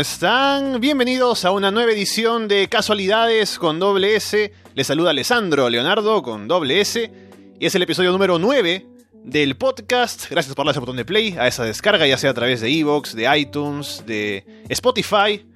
[0.00, 0.80] ¿cómo están?
[0.80, 4.50] Bienvenidos a una nueva edición de Casualidades con doble S.
[4.74, 7.12] Les saluda Alessandro Leonardo con doble S.
[7.58, 8.86] Y es el episodio número 9
[9.24, 10.30] del podcast.
[10.30, 12.70] Gracias por darle ese botón de play a esa descarga, ya sea a través de
[12.70, 15.46] Evox, de iTunes, de Spotify.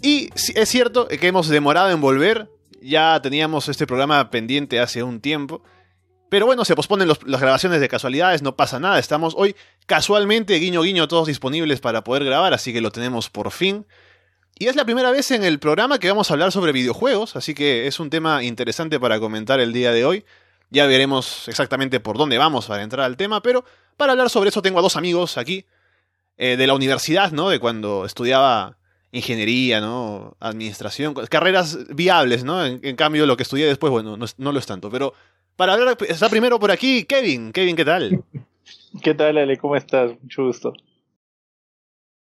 [0.00, 2.48] Y es cierto que hemos demorado en volver.
[2.80, 5.64] Ya teníamos este programa pendiente hace un tiempo.
[6.28, 8.98] Pero bueno, se posponen las grabaciones de casualidades, no pasa nada.
[8.98, 9.54] Estamos hoy
[9.86, 13.86] casualmente, guiño guiño, todos disponibles para poder grabar, así que lo tenemos por fin.
[14.58, 17.54] Y es la primera vez en el programa que vamos a hablar sobre videojuegos, así
[17.54, 20.24] que es un tema interesante para comentar el día de hoy.
[20.70, 23.64] Ya veremos exactamente por dónde vamos para entrar al tema, pero
[23.96, 25.66] para hablar sobre eso tengo a dos amigos aquí,
[26.38, 27.50] eh, de la universidad, ¿no?
[27.50, 28.78] De cuando estudiaba
[29.12, 30.36] ingeniería, ¿no?
[30.40, 32.64] Administración, carreras viables, ¿no?
[32.64, 35.14] En, cambio, lo que estudié después, bueno, no, no lo es tanto, pero
[35.56, 37.52] para hablar, está primero por aquí Kevin.
[37.52, 38.24] Kevin, ¿qué tal?
[39.02, 39.56] ¿Qué tal, Ale?
[39.58, 40.12] ¿Cómo estás?
[40.22, 40.72] Mucho gusto.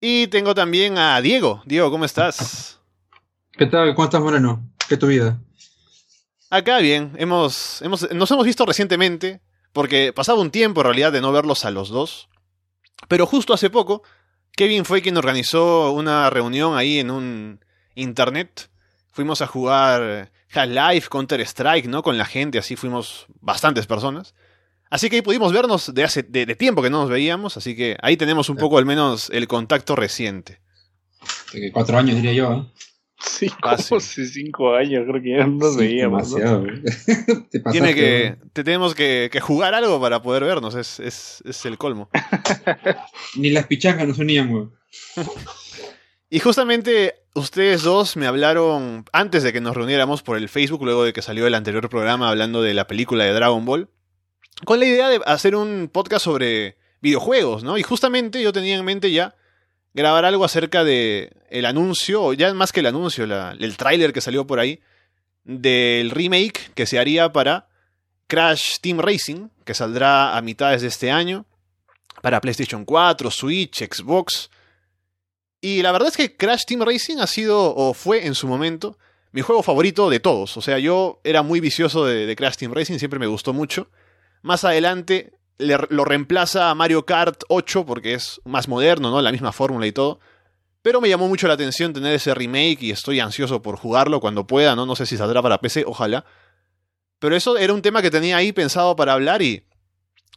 [0.00, 1.62] Y tengo también a Diego.
[1.64, 2.80] Diego, ¿cómo estás?
[3.52, 3.94] ¿Qué tal?
[3.94, 4.62] ¿Cómo estás, Moreno?
[4.88, 5.38] ¿Qué tu vida?
[6.50, 7.12] Acá bien.
[7.16, 9.41] Hemos, hemos, nos hemos visto recientemente,
[9.72, 12.28] porque pasaba un tiempo en realidad de no verlos a los dos.
[13.08, 14.02] Pero justo hace poco,
[14.52, 18.70] Kevin fue quien organizó una reunión ahí en un internet.
[19.12, 22.02] Fuimos a jugar Half-Life, Counter-Strike, ¿no?
[22.02, 24.34] Con la gente, así fuimos bastantes personas.
[24.91, 27.97] Así que ahí pudimos vernos de hace de, tiempo que no nos veíamos, así que
[28.00, 30.60] ahí tenemos un poco al menos el contacto reciente.
[31.53, 32.66] De cuatro años diría yo, ¿eh?
[33.19, 36.34] Sí, como cinco años, creo que ya no nos veíamos.
[36.34, 36.66] Demasiado,
[37.72, 42.10] Tiene que, te tenemos que, jugar algo para poder vernos, es, es, es el colmo.
[43.36, 44.66] Ni las pichangas nos unían, güey.
[46.30, 51.04] Y justamente ustedes dos me hablaron antes de que nos reuniéramos por el Facebook, luego
[51.04, 53.88] de que salió el anterior programa hablando de la película de Dragon Ball,
[54.64, 57.76] con la idea de hacer un podcast sobre videojuegos, ¿no?
[57.76, 59.34] Y justamente yo tenía en mente ya
[59.92, 64.20] grabar algo acerca de el anuncio, o ya más que el anuncio, el tráiler que
[64.20, 64.80] salió por ahí,
[65.44, 67.68] del remake que se haría para
[68.26, 71.46] Crash Team Racing, que saldrá a mitades de este año,
[72.22, 74.50] para PlayStation 4, Switch, Xbox,
[75.64, 78.98] y la verdad es que Crash Team Racing ha sido, o fue en su momento,
[79.32, 80.58] mi juego favorito de todos.
[80.58, 83.88] O sea, yo era muy vicioso de, Crash Team Racing, siempre me gustó mucho.
[84.42, 89.22] Más adelante lo reemplaza a Mario Kart 8 porque es más moderno, ¿no?
[89.22, 90.20] La misma fórmula y todo.
[90.82, 94.47] Pero me llamó mucho la atención tener ese remake y estoy ansioso por jugarlo cuando
[94.47, 94.84] pueda, ¿no?
[94.84, 96.26] No sé si saldrá para PC, ojalá.
[97.20, 99.64] Pero eso era un tema que tenía ahí pensado para hablar y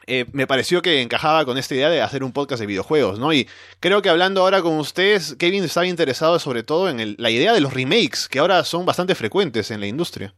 [0.08, 3.34] eh, me pareció que encajaba con esta idea de hacer un podcast de videojuegos, ¿no?
[3.34, 3.48] Y
[3.82, 7.60] creo que hablando ahora con ustedes, Kevin estaba interesado sobre todo en la idea de
[7.60, 10.34] los remakes, que ahora son bastante frecuentes en la industria.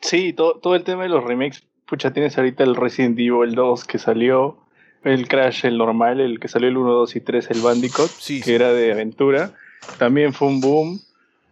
[0.00, 3.84] Sí, todo, todo el tema de los remakes, pucha, tienes ahorita el Resident Evil 2
[3.84, 4.58] que salió,
[5.02, 8.10] el Crash, el normal, el que salió el 1, 2 y 3, el Bandicoot,
[8.44, 9.54] que era de aventura,
[9.98, 11.00] también fue un boom.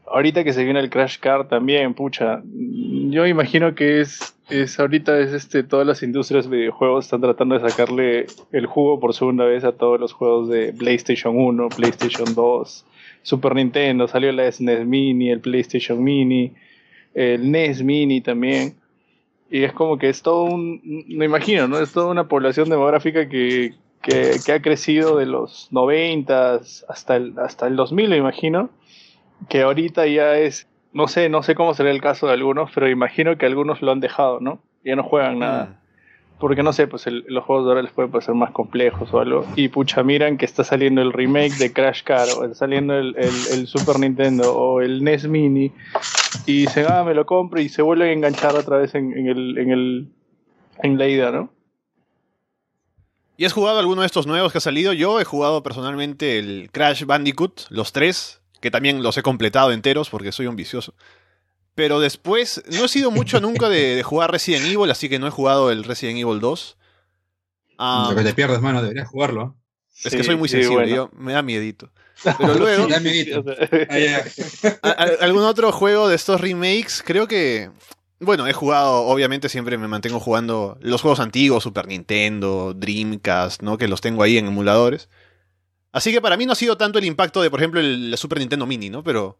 [0.06, 5.18] Ahorita que se viene el Crash Car también, pucha, yo imagino que es es ahorita
[5.18, 9.44] es este todas las industrias de videojuegos están tratando de sacarle el jugo por segunda
[9.44, 12.84] vez a todos los juegos de PlayStation 1, PlayStation 2,
[13.22, 16.52] Super Nintendo, salió la SNES Mini, el PlayStation Mini,
[17.14, 18.74] el NES Mini también.
[19.50, 21.78] Y es como que es todo un, me imagino, ¿no?
[21.78, 27.38] Es toda una población demográfica que, que, que ha crecido de los 90 hasta el,
[27.38, 28.70] hasta el 2000, me imagino,
[29.48, 32.88] que ahorita ya es no sé, no sé cómo será el caso de algunos, pero
[32.88, 34.60] imagino que algunos lo han dejado, ¿no?
[34.84, 35.64] Ya no juegan nada.
[35.64, 35.82] Mm.
[36.38, 39.46] Porque no sé, pues los juegos de ahora les pueden parecer más complejos o algo.
[39.54, 43.66] Y pucha, miran que está saliendo el remake de Crash Car, o está saliendo el,
[43.68, 45.70] Super Nintendo o el NES Mini.
[46.46, 49.56] Y dicen, ah, me lo compro y se vuelven a enganchar otra vez en, el,
[49.56, 50.08] en, el,
[50.82, 51.50] en la ida, ¿no?
[53.36, 54.92] ¿Y has jugado alguno de estos nuevos que ha salido?
[54.92, 60.08] Yo he jugado personalmente el Crash Bandicoot, los tres, que también los he completado enteros
[60.08, 60.94] porque soy un vicioso.
[61.74, 65.30] Pero después, no he sido mucho nunca de, jugar Resident Evil, así que no he
[65.30, 66.78] jugado el Resident Evil 2.
[67.78, 69.56] Ah, Lo que te pierdes, mano, deberías jugarlo.
[70.04, 71.90] Es que soy muy sensible, yo, me da miedito.
[72.38, 72.88] Pero luego.
[75.20, 77.02] ¿Algún otro juego de estos remakes?
[77.04, 77.70] Creo que.
[78.20, 83.78] Bueno, he jugado, obviamente siempre me mantengo jugando los juegos antiguos, Super Nintendo, Dreamcast, ¿no?
[83.78, 85.08] Que los tengo ahí en emuladores.
[85.92, 88.38] Así que para mí no ha sido tanto el impacto de, por ejemplo, el Super
[88.38, 89.04] Nintendo Mini, ¿no?
[89.04, 89.38] Pero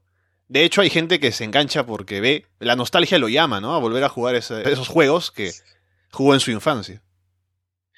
[0.49, 3.75] de hecho hay gente que se engancha porque ve, la nostalgia lo llama, ¿no?
[3.75, 5.51] A volver a jugar esos juegos que
[6.11, 7.03] jugó en su infancia.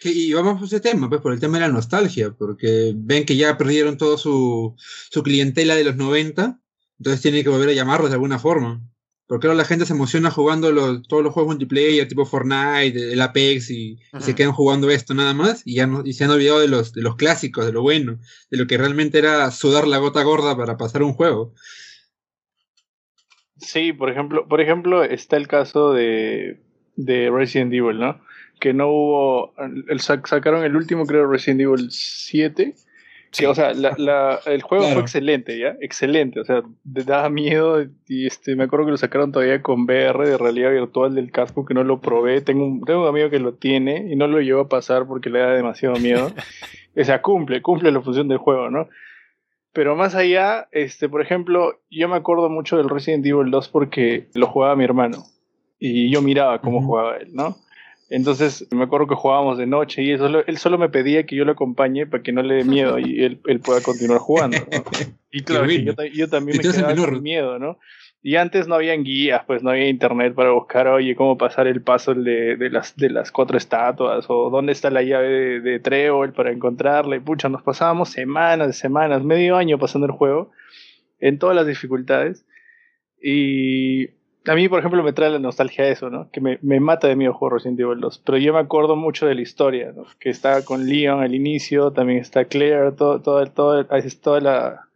[0.02, 3.36] Y vamos por ese tema, pues por el tema de la nostalgia, porque ven que
[3.36, 4.76] ya perdieron toda su,
[5.10, 6.60] su clientela de los 90,
[6.98, 8.82] entonces tienen que volver a llamarlos de alguna forma.
[9.26, 10.68] Porque ahora la gente se emociona jugando
[11.02, 15.62] todos los juegos multiplayer, tipo Fortnite, el Apex, y, se quedan jugando esto nada más,
[15.64, 18.18] y ya no, y se han olvidado de los, de los clásicos, de lo bueno,
[18.50, 21.54] de lo que realmente era sudar la gota gorda para pasar un juego.
[23.56, 26.60] Sí, por ejemplo, por ejemplo, está el caso de,
[26.96, 28.20] de Resident Evil, ¿no?
[28.60, 29.54] Que no hubo.
[29.88, 32.74] El, sacaron el último, creo, Resident Evil 7
[33.46, 33.72] o sea,
[34.46, 35.76] el juego fue excelente, ¿ya?
[35.80, 40.28] Excelente, o sea, daba miedo y este, me acuerdo que lo sacaron todavía con VR
[40.28, 42.40] de realidad virtual del casco que no lo probé.
[42.40, 45.30] Tengo un, tengo un amigo que lo tiene y no lo llevó a pasar porque
[45.30, 46.30] le da demasiado miedo.
[46.96, 48.88] o sea, cumple, cumple la función del juego, ¿no?
[49.72, 54.28] Pero más allá, este, por ejemplo, yo me acuerdo mucho del Resident Evil 2 porque
[54.34, 55.24] lo jugaba mi hermano
[55.78, 57.56] y yo miraba cómo jugaba él, ¿no?
[58.10, 61.52] Entonces me acuerdo que jugábamos de noche y él solo me pedía que yo lo
[61.52, 64.58] acompañe para que no le dé miedo y él, pueda continuar jugando.
[65.36, 67.80] Y claro, yo, también me quedaba con miedo, ¿no?
[68.22, 71.82] Y antes no habían guías, pues no había internet para buscar, oye, cómo pasar el
[71.82, 75.80] paso de, de las, de las cuatro estatuas o dónde está la llave de, de
[75.80, 77.16] Trébol para encontrarla.
[77.16, 80.52] Y pucha, nos pasábamos semanas, semanas, medio año pasando el juego
[81.18, 82.46] en todas las dificultades.
[83.20, 84.10] Y
[84.46, 86.30] a mí, por ejemplo, me trae la nostalgia de eso, ¿no?
[86.30, 88.22] Que me, me mata de miedo juego Resident Evil 2.
[88.24, 90.06] Pero yo me acuerdo mucho de la historia, ¿no?
[90.18, 94.88] Que está con Leon al inicio, también está Claire, todo, todo, todo, toda la,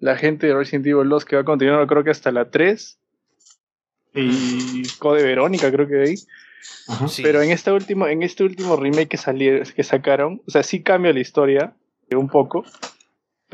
[0.00, 2.98] la gente de Resident Evil 2 que va a continuar, creo que hasta la 3.
[4.14, 6.14] Y Code Verónica, creo que ahí.
[7.22, 10.82] Pero en este último, en este último remake que salieron, que sacaron, o sea, sí
[10.82, 11.74] cambia la historia
[12.12, 12.64] un poco,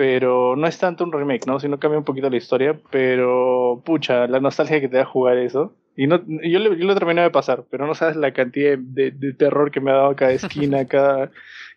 [0.00, 1.60] pero no es tanto un remake, ¿no?
[1.60, 5.74] Sino cambia un poquito la historia, pero pucha, la nostalgia que te da jugar eso.
[5.94, 9.70] Y no, yo, yo lo terminé de pasar, pero no sabes la cantidad de, terror
[9.70, 11.30] que me ha dado cada esquina, cada,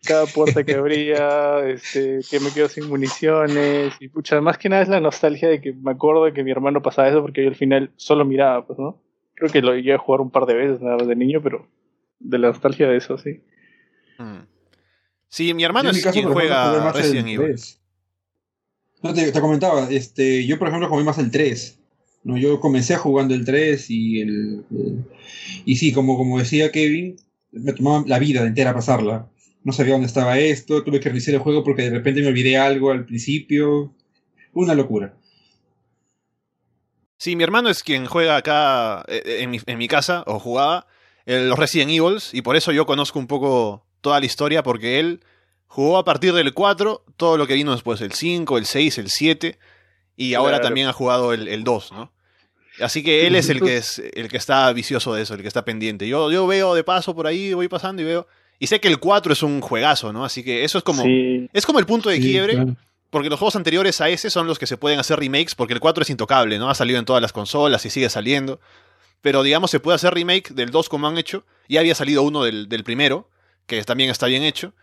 [0.08, 3.94] cada puerta que abría, este, que me quedo sin municiones.
[4.00, 6.52] Y pucha, más que nada es la nostalgia de que me acuerdo de que mi
[6.52, 9.02] hermano pasaba eso porque yo al final solo miraba, pues, ¿no?
[9.36, 11.68] Creo que lo llegué a jugar un par de veces nada más de niño, pero
[12.22, 13.42] de la nostalgia de eso, sí.
[14.18, 14.46] Mm.
[15.28, 17.58] Sí, mi hermano es quien juega Resident Evil.
[19.04, 21.78] No, te, comentaba, este, yo por ejemplo jugué más el 3.
[22.24, 22.38] ¿no?
[22.38, 24.64] Yo comencé jugando el 3 y el,
[25.66, 27.18] y sí, como, como decía Kevin,
[27.52, 29.28] me tomaba la vida entera pasarla.
[29.66, 32.58] No sabía dónde estaba esto, tuve que reiniciar el juego porque de repente me olvidé
[32.58, 33.94] algo al principio.
[34.54, 35.14] Una locura.
[37.18, 40.88] Sí, mi hermano es quien juega acá eh, en mi, en mi casa, o jugaba,
[41.26, 45.22] los Resident Evil, y por eso yo conozco un poco toda la historia, porque él
[45.74, 49.10] Jugó a partir del 4, todo lo que vino después, el 5, el 6, el
[49.10, 49.58] 7,
[50.16, 52.12] y ahora también ha jugado el, 2, ¿no?
[52.80, 55.48] Así que él es el que es el que está vicioso de eso, el que
[55.48, 56.08] está pendiente.
[56.08, 58.28] Yo, yo veo de paso por ahí, voy pasando y veo.
[58.60, 60.24] Y sé que el 4 es un juegazo, ¿no?
[60.24, 61.04] Así que eso es como.
[61.52, 62.76] Es como el punto de quiebre.
[63.10, 65.80] Porque los juegos anteriores a ese son los que se pueden hacer remakes, porque el
[65.80, 66.70] 4 es intocable, ¿no?
[66.70, 68.60] Ha salido en todas las consolas y sigue saliendo.
[69.22, 71.44] Pero digamos, se puede hacer remake del 2 como han hecho.
[71.68, 73.28] Ya había salido uno del, del primero
[73.66, 74.74] que también está bien hecho.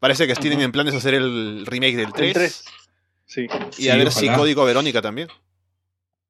[0.00, 2.64] Parece que tienen en planes hacer el remake del 3.
[3.26, 3.46] Sí.
[3.78, 5.28] Y a ver si Código Verónica también.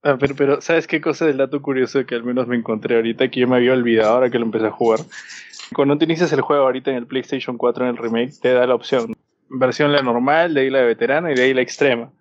[0.02, 3.28] Ah, pero, pero, ¿sabes qué cosa del dato curioso que al menos me encontré ahorita
[3.28, 5.00] que yo me había olvidado ahora que lo empecé a jugar?
[5.74, 8.66] Cuando te inicias el juego ahorita en el PlayStation 4 en el remake, te da
[8.66, 9.14] la opción
[9.48, 12.12] versión la normal, de ahí la de veterana y de ahí la extrema.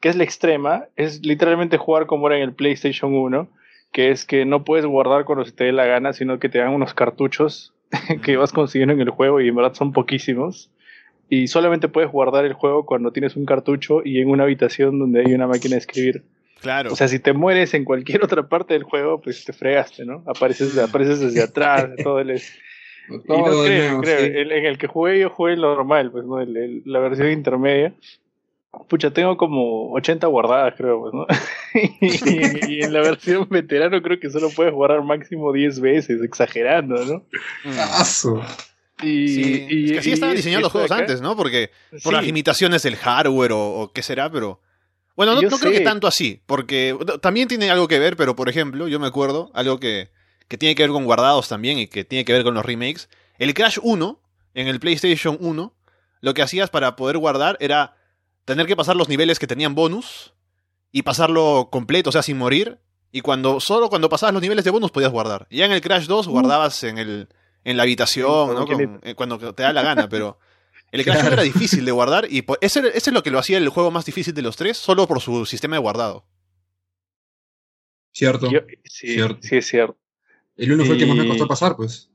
[0.00, 0.84] ¿Qué es la extrema?
[0.96, 3.48] Es literalmente jugar como era en el PlayStation 1,
[3.92, 6.58] que es que no puedes guardar cuando se te dé la gana, sino que te
[6.58, 7.72] dan unos cartuchos
[8.22, 10.70] que vas consiguiendo en el juego y en verdad son poquísimos.
[11.28, 15.20] Y solamente puedes guardar el juego cuando tienes un cartucho y en una habitación donde
[15.20, 16.24] hay una máquina de escribir.
[16.60, 16.92] Claro.
[16.92, 20.24] O sea, si te mueres en cualquier otra parte del juego, pues te fregaste, ¿no?
[20.26, 22.30] Apareces, apareces desde atrás, todo el...
[22.30, 24.18] y no creo, creo.
[24.18, 26.38] en el que jugué yo jugué lo normal, pues, ¿no?
[26.44, 27.94] la versión intermedia.
[28.88, 31.26] Pucha, tengo como 80 guardadas, creo, pues, ¿no?
[32.68, 37.24] y, en la versión veterano creo que solo puedes guardar máximo 10 veces, exagerando, ¿no?
[37.80, 38.40] ¡Aso!
[39.02, 41.36] Y, así estaban diseñados los juegos antes, ¿no?
[41.36, 41.70] Porque
[42.04, 44.60] por las limitaciones del hardware o, qué será, pero...
[45.16, 48.88] Bueno, no, creo que tanto así, porque también tiene algo que ver, pero por ejemplo,
[48.88, 50.10] yo me acuerdo, algo que,
[50.48, 53.08] que tiene que ver con guardados también y que tiene que ver con los remakes.
[53.38, 54.20] El Crash 1,
[54.54, 55.74] en el PlayStation 1,
[56.20, 57.96] lo que hacías para poder guardar era
[58.50, 60.34] tener que pasar los niveles que tenían bonus
[60.90, 62.80] y pasarlo completo, o sea, sin morir.
[63.12, 65.46] Y cuando solo cuando pasabas los niveles de bonus podías guardar.
[65.52, 67.28] Ya en el Crash 2 guardabas en el
[67.62, 68.66] en la habitación, ¿no?
[69.02, 70.40] Eh, cuando te da la gana, pero
[70.90, 73.56] el Crash 1 era difícil de guardar y ese, ese, es lo que lo hacía
[73.56, 76.26] el juego más difícil de los tres, solo por su sistema de guardado.
[78.10, 78.50] Cierto.
[78.84, 79.96] sí, sí, es cierto.
[80.56, 82.10] El 1 fue el que más me costó pasar, pues.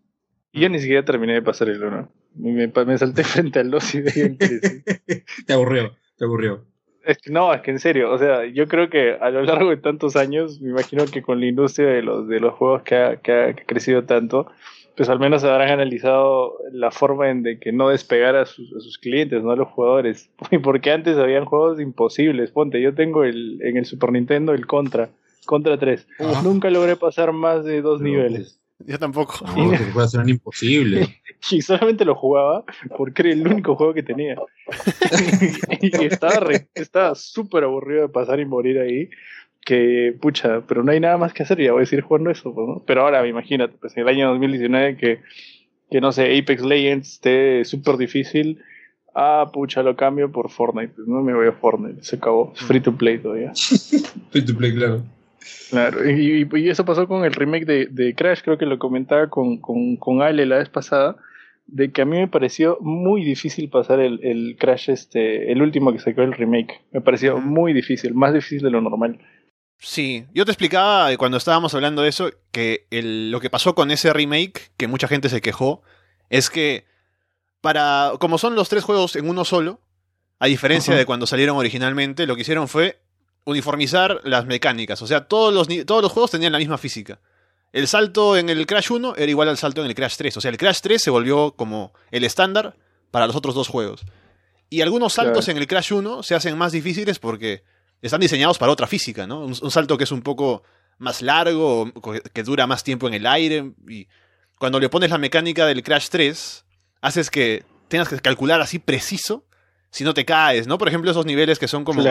[0.51, 2.11] Yo ni siquiera terminé de pasar el 1.
[2.35, 6.65] Me, me salté frente al 2 y de ahí Te aburrió te aburrió.
[7.03, 9.69] Es que no, es que en serio, o sea, yo creo que a lo largo
[9.69, 12.95] de tantos años, me imagino que con la industria de los, de los juegos que
[12.95, 14.47] ha, que ha crecido tanto,
[14.95, 18.79] pues al menos habrán analizado la forma en de que no despegar a sus, a
[18.79, 20.31] sus clientes, no a los jugadores.
[20.63, 22.51] Porque antes habían juegos imposibles.
[22.51, 25.09] Ponte, yo tengo el, en el Super Nintendo el Contra,
[25.45, 26.07] Contra 3.
[26.43, 28.59] Nunca logré pasar más de dos niveles.
[28.85, 29.45] Yo tampoco.
[29.55, 31.21] No, que puede ser imposible.
[31.51, 32.63] y solamente lo jugaba
[32.97, 34.35] porque era el único juego que tenía.
[35.81, 39.09] y estaba súper aburrido de pasar y morir ahí
[39.65, 42.53] que, pucha, pero no hay nada más que hacer, ya voy a seguir jugando eso,
[42.55, 42.83] ¿no?
[42.85, 45.21] Pero ahora, imagínate, pues en el año 2019 que,
[45.89, 48.59] que no sé, Apex Legends esté súper difícil,
[49.15, 52.61] ah, pucha, lo cambio por Fortnite, pues, no me voy a Fortnite, se acabó, es
[52.61, 53.53] free to play todavía.
[54.29, 55.03] free to play, claro.
[55.69, 59.29] Claro, y, y, eso pasó con el remake de, de Crash, creo que lo comentaba
[59.29, 61.17] con, con, con, Ale la vez pasada,
[61.67, 65.91] de que a mí me pareció muy difícil pasar el, el Crash, este, el último
[65.91, 66.81] que sacó el remake.
[66.91, 69.19] Me pareció muy difícil, más difícil de lo normal.
[69.77, 74.13] Sí, yo te explicaba cuando estábamos hablando de eso que lo que pasó con ese
[74.13, 75.81] remake, que mucha gente se quejó,
[76.29, 76.85] es que
[77.61, 79.81] para como son los tres juegos en uno solo,
[80.39, 82.99] a diferencia de cuando salieron originalmente, lo que hicieron fue
[83.45, 87.19] uniformizar las mecánicas, o sea, todos los todos los juegos tenían la misma física.
[87.71, 90.41] El salto en el Crash 1 era igual al salto en el Crash 3, o
[90.41, 92.75] sea, el Crash 3 se volvió como el estándar
[93.11, 94.05] para los otros dos juegos.
[94.69, 97.63] Y algunos saltos en el Crash 1 se hacen más difíciles porque
[98.01, 99.39] están diseñados para otra física, ¿no?
[99.45, 100.63] Un, salto que es un poco
[100.97, 101.91] más largo,
[102.33, 103.73] que dura más tiempo en el aire.
[103.87, 104.07] Y
[104.57, 106.65] cuando le pones la mecánica del Crash 3,
[107.01, 109.45] haces que tengas que calcular así preciso
[109.91, 110.77] si no te caes, ¿no?
[110.77, 112.01] Por ejemplo, esos niveles que son como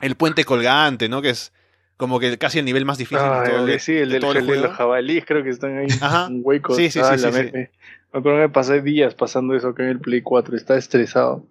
[0.00, 1.22] el puente colgante, ¿no?
[1.22, 1.52] Que es
[1.96, 5.24] como que casi el nivel más difícil de todo, el, sí, el, de los jabalíes
[5.26, 6.28] creo que están ahí Ajá.
[6.28, 6.74] un hueco.
[6.74, 7.70] Sí, sí, sí, sí, Me,
[8.12, 11.44] acuerdo que pasé días pasando eso acá en el Play 4, está estresado.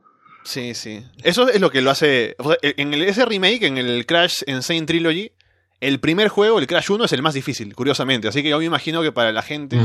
[0.43, 1.03] Sí, sí.
[1.23, 2.37] Eso es lo que lo hace.
[2.61, 5.33] en ese remake, en el Crash Insane Trilogy,
[5.81, 8.29] el primer juego, el Crash 1, es el más difícil, curiosamente.
[8.29, 9.77] Así que yo me imagino que para la gente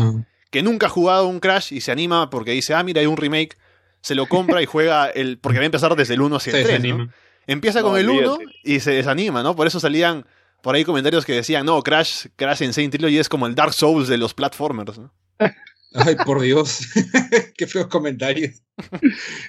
[0.51, 3.17] que nunca ha jugado un Crash y se anima porque dice, ah, mira, hay un
[3.17, 3.57] remake,
[4.01, 5.39] se lo compra y juega el.
[5.39, 6.85] Porque va a empezar desde el 1 hacia el 3.
[6.85, 7.09] ¿no?
[7.47, 9.57] Empieza con el 1 y se desanima, ¿no?
[9.57, 10.27] Por eso salían
[10.63, 14.09] por ahí comentarios que decían, no, Crash, Crash Insane Trilogy es como el Dark Souls
[14.09, 15.13] de los platformers, ¿no?
[15.95, 16.87] Ay, por Dios.
[17.57, 18.63] Qué feos comentarios.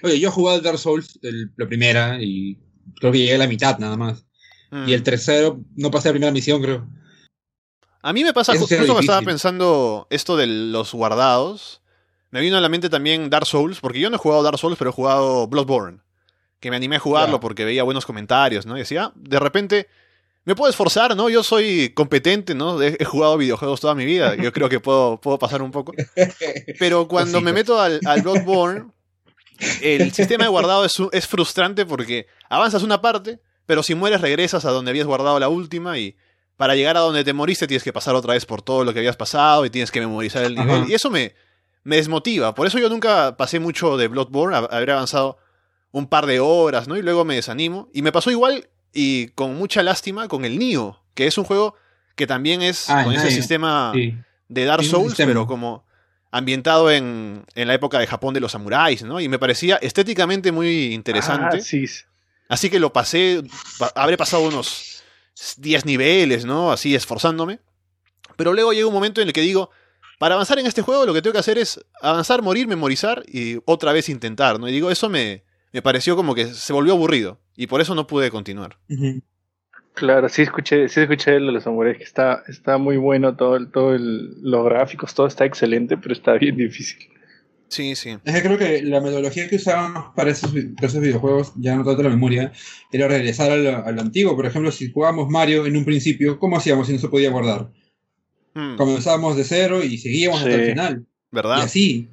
[0.01, 1.19] Oye, yo he jugado el Dark Souls,
[1.55, 2.59] la primera, y
[3.00, 4.25] creo que llegué a la mitad nada más.
[4.88, 5.03] Y el mm.
[5.03, 6.88] tercero, no pasé la primera misión, creo.
[8.01, 11.81] A mí me pasa, justo cuando estaba pensando esto de los guardados,
[12.31, 14.77] me vino a la mente también Dark Souls, porque yo no he jugado Dark Souls,
[14.77, 16.00] pero he jugado Bloodborne.
[16.63, 18.77] Que me animé a jugarlo porque veía buenos comentarios, ¿no?
[18.77, 19.89] Y decía, de repente
[20.46, 21.27] me puedo esforzar, ¿no?
[21.27, 22.82] Yo soy competente, ¿no?
[22.82, 24.36] He, jugado videojuegos toda mi vida.
[24.36, 25.91] Yo creo que puedo, puedo pasar un poco.
[26.79, 28.86] Pero cuando me meto al, al Bloodborne,
[29.82, 34.63] el sistema de guardado es, es, frustrante porque avanzas una parte, pero si mueres regresas
[34.63, 36.15] a donde habías guardado la última y
[36.55, 39.00] para llegar a donde te moriste tienes que pasar otra vez por todo lo que
[39.00, 40.89] habías pasado y tienes que memorizar el nivel.
[40.89, 41.36] Y eso me,
[41.84, 42.55] me desmotiva.
[42.55, 45.39] Por eso yo nunca pasé mucho de Bloodborne, haber avanzado
[45.93, 46.97] un par de horas, ¿no?
[46.97, 47.88] Y luego me desanimo.
[47.93, 51.75] Y me pasó igual y con mucha lástima con el Nioh, que es un juego
[52.15, 55.85] que también es ah, con ese sistema de Dark Souls, pero como
[56.31, 59.21] ambientado en, en, la época de Japón de los samuráis, ¿no?
[59.21, 61.59] Y me parecía estéticamente muy interesante.
[61.59, 61.88] Ah,
[62.50, 63.43] Así que lo pasé,
[63.95, 65.03] habré pasado unos
[65.57, 66.71] 10 niveles, ¿no?
[66.71, 67.59] Así esforzándome.
[68.35, 69.69] Pero luego llega un momento en el que digo,
[70.17, 73.59] para avanzar en este juego lo que tengo que hacer es avanzar, morir, memorizar y
[73.65, 74.67] otra vez intentar, ¿no?
[74.67, 75.43] Y digo, eso me,
[75.74, 78.77] me pareció como que se volvió aburrido y por eso no pude continuar.
[79.94, 83.58] Claro, sí escuché, sí escuché lo de los samuráis, que está, está muy bueno todo,
[83.58, 87.10] el, todo el, los gráficos, todo está excelente, pero está bien difícil.
[87.74, 88.15] Sí, sí.
[88.24, 92.10] Es que creo que la metodología que usábamos para esos, videojuegos, ya no tanto la
[92.10, 92.51] memoria,
[92.92, 93.58] era regresar a
[93.92, 94.36] lo, antiguo.
[94.36, 97.72] Por ejemplo, si jugábamos Mario en un principio, ¿cómo hacíamos si no se podía guardar?
[98.53, 98.75] Hmm.
[98.75, 101.08] Comenzábamos de cero y seguíamos hasta el final.
[101.32, 101.58] ¿Verdad?
[101.58, 102.10] Y así.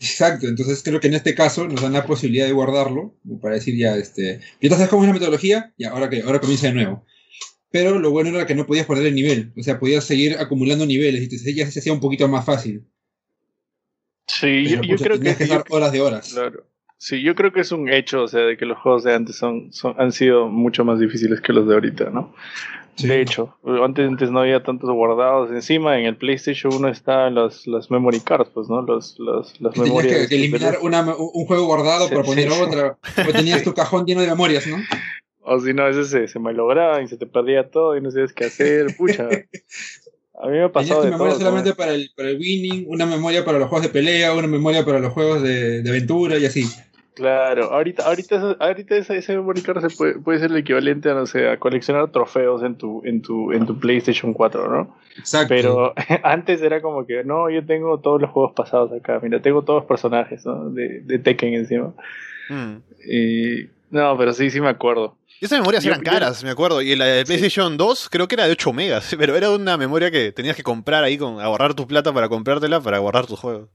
[0.00, 3.76] Exacto, entonces creo que en este caso nos dan la posibilidad de guardarlo, para decir
[3.76, 7.04] ya, este, ya sabes cómo es la metodología, y ahora que ahora comienza de nuevo.
[7.70, 10.86] Pero lo bueno era que no podías perder el nivel, o sea, podías seguir acumulando
[10.86, 12.82] niveles y te, ya se hacía un poquito más fácil.
[14.26, 16.32] Sí, yo, creo que, que horas de horas.
[16.32, 16.66] Claro.
[16.96, 19.36] Sí, yo creo que es un hecho, o sea, de que los juegos de antes
[19.36, 22.34] son, son han sido mucho más difíciles que los de ahorita, ¿no?
[23.02, 25.50] De hecho, antes, antes no había tantos guardados.
[25.50, 28.82] Encima, en el PlayStation 1 están los, los memory cards, pues, ¿no?
[28.82, 30.28] Los, los, las memorias.
[30.28, 32.98] que, eliminar un juego guardado para poner otro.
[33.28, 34.76] O tenías tu cajón lleno de memorias, ¿no?
[35.42, 38.10] O si no, a veces se, se malograba y se te perdía todo y no
[38.10, 38.94] sabías qué hacer.
[38.96, 39.28] Pucha.
[40.42, 41.02] A mí me ha pasado.
[41.02, 43.92] Tenías tu memoria solamente para el, para el winning, una memoria para los juegos de
[43.92, 46.64] pelea, una memoria para los juegos de, de aventura y así.
[47.20, 51.14] Claro, ahorita, ahorita, ahorita ese, ese memory card se puede, puede, ser el equivalente a,
[51.14, 54.96] no sé, a coleccionar trofeos en tu, en tu, en tu PlayStation 4, ¿no?
[55.18, 55.48] Exacto.
[55.50, 59.60] Pero antes era como que, no, yo tengo todos los juegos pasados acá, mira, tengo
[59.60, 60.70] todos los personajes, ¿no?
[60.70, 61.92] De, de Tekken encima.
[62.48, 62.76] Mm.
[63.06, 65.18] Y, no, pero sí, sí me acuerdo.
[65.42, 66.80] Y esas memorias eran caras, me acuerdo.
[66.80, 70.10] Y la de PlayStation 2 creo que era de 8 megas, pero era una memoria
[70.10, 73.68] que tenías que comprar ahí, con ahorrar tu plata para comprártela para guardar tus juegos.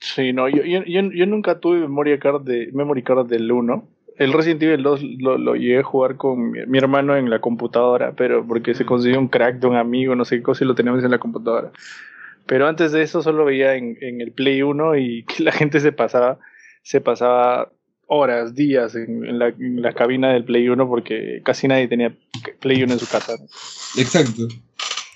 [0.00, 3.88] Sí, no, yo, yo, yo, nunca tuve memory card, de, memory card del 1.
[4.16, 8.14] El Resident Evil 2 lo, lo llegué a jugar con mi, hermano en la computadora,
[8.16, 10.74] pero porque se consiguió un crack de un amigo, no sé qué cosa, y lo
[10.74, 11.72] teníamos en la computadora.
[12.46, 15.80] Pero antes de eso solo veía en, en el Play 1 y que la gente
[15.80, 16.38] se pasaba,
[16.82, 17.70] se pasaba
[18.06, 22.16] horas, días en, la, en, la, cabina del Play 1 porque casi nadie tenía
[22.60, 23.34] Play 1 en su casa.
[23.98, 24.48] Exacto.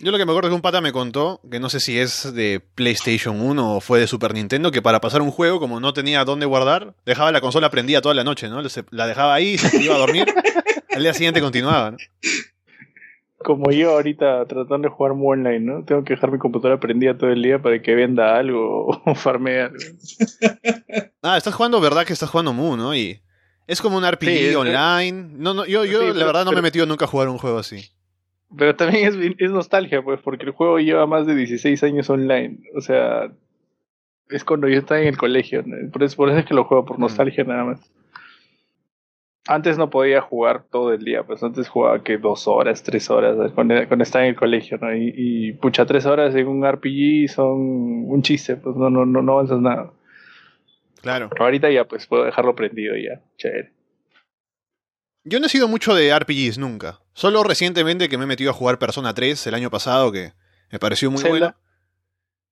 [0.02, 1.96] Yo lo que me acuerdo es que un pata me contó, que no sé si
[1.96, 5.78] es de PlayStation 1 o fue de Super Nintendo, que para pasar un juego, como
[5.78, 8.60] no tenía dónde guardar, dejaba la consola prendida toda la noche, ¿no?
[8.90, 10.26] La dejaba ahí, se iba a dormir,
[10.92, 11.98] al día siguiente continuaba, ¿no?
[13.38, 15.84] Como yo ahorita tratando de jugar muy online, ¿no?
[15.84, 19.60] Tengo que dejar mi computadora prendida todo el día para que venda algo o farme
[19.60, 19.78] algo.
[21.22, 22.92] Ah, estás jugando, ¿verdad que estás jugando Mu, no?
[22.92, 23.20] Y
[23.68, 25.28] es como un RPG online.
[25.36, 27.58] No, no, yo, yo la verdad no me he metido nunca a jugar un juego
[27.58, 27.92] así.
[28.56, 32.58] Pero también es, es, nostalgia, pues, porque el juego lleva más de 16 años online.
[32.74, 33.32] O sea,
[34.28, 35.64] es cuando yo estaba en el colegio.
[35.92, 37.02] Por, eso, por eso es que lo juego, por mm.
[37.02, 37.92] nostalgia nada más.
[39.48, 43.50] Antes no podía jugar todo el día, pues antes jugaba que dos horas, tres horas,
[43.52, 44.94] cuando, estaba en el colegio, ¿no?
[44.94, 47.58] Y, y, pucha, tres horas en un RPG son
[48.08, 49.90] un chiste, pues no, no, no, no avanzas nada.
[51.00, 51.30] Claro.
[51.36, 53.72] ahorita ya, pues puedo dejarlo prendido ya, chévere.
[55.24, 57.00] Yo no he sido mucho de RPGs nunca.
[57.14, 60.32] Solo recientemente que me he metido a jugar Persona 3 el año pasado, que
[60.70, 61.54] me pareció muy bueno.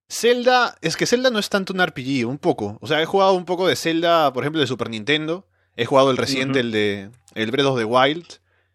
[0.09, 2.79] Zelda, es que Zelda no es tanto un RPG, un poco.
[2.81, 5.47] O sea, he jugado un poco de Zelda, por ejemplo, de Super Nintendo.
[5.77, 8.27] He jugado el reciente, el de el Breath of the Wild.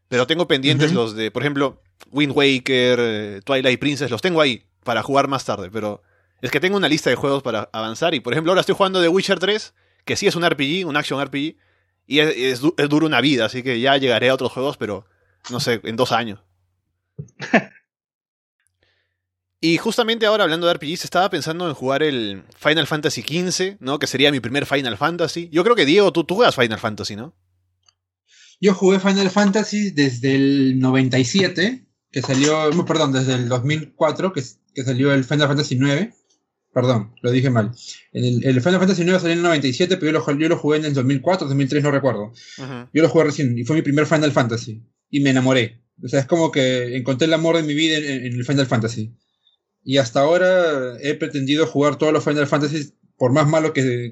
[0.08, 1.82] Pero tengo pendientes los de, por ejemplo,
[2.12, 5.70] Wind Waker, eh, Twilight Princess, los tengo ahí para jugar más tarde.
[5.72, 6.02] Pero
[6.42, 8.14] es que tengo una lista de juegos para avanzar.
[8.14, 9.74] Y por ejemplo, ahora estoy jugando The Witcher 3,
[10.06, 11.58] que sí es un RPG, un action RPG.
[12.08, 15.06] Y es, duro una vida, así que ya llegaré a otros juegos, pero
[15.50, 16.40] no sé, en dos años.
[19.62, 23.98] y justamente ahora hablando de RPGs, estaba pensando en jugar el Final Fantasy XV, ¿no?
[23.98, 25.50] Que sería mi primer Final Fantasy.
[25.52, 27.34] Yo creo que Diego, tú, tú juegas Final Fantasy, ¿no?
[28.62, 34.84] Yo jugué Final Fantasy desde el 97, que salió, perdón, desde el 2004, que, que
[34.84, 36.14] salió el Final Fantasy IX.
[36.76, 37.72] Perdón, lo dije mal.
[38.12, 40.80] El, el Final Fantasy IX salió en el 97, pero yo lo, yo lo jugué
[40.80, 42.34] en el 2004, 2003, no recuerdo.
[42.94, 44.84] Yo lo jugué recién y fue mi primer Final Fantasy.
[45.10, 45.82] Y me enamoré.
[46.04, 49.16] O sea, es como que encontré el amor de mi vida en, el Final Fantasy.
[49.86, 54.12] Y hasta ahora he pretendido jugar todos los Final Fantasy, por más malo que,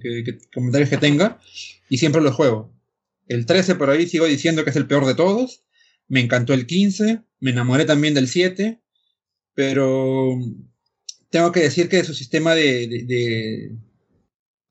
[0.54, 1.42] comentarios que tenga,
[1.90, 2.74] y siempre los juego.
[3.28, 5.66] El 13 por ahí sigo diciendo que es el peor de todos.
[6.08, 8.80] Me encantó el 15, me enamoré también del 7,
[9.54, 10.40] pero
[11.34, 13.72] tengo que decir que su sistema de,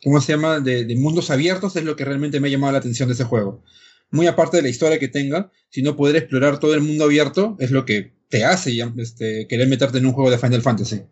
[0.01, 0.61] ¿cómo se llama?
[0.61, 3.65] De, mundos abiertos es lo que realmente me ha llamado la atención de ese juego.
[4.13, 7.57] Muy aparte de la historia que tenga, si no poder explorar todo el mundo abierto
[7.59, 11.03] es lo que te hace este, querer meterte en un juego de Final Fantasy.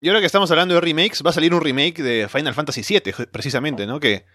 [0.00, 2.82] Y ahora que estamos hablando de remakes, va a salir un remake de Final Fantasy
[2.88, 3.98] VII, precisamente, ¿no?
[3.98, 4.26] Que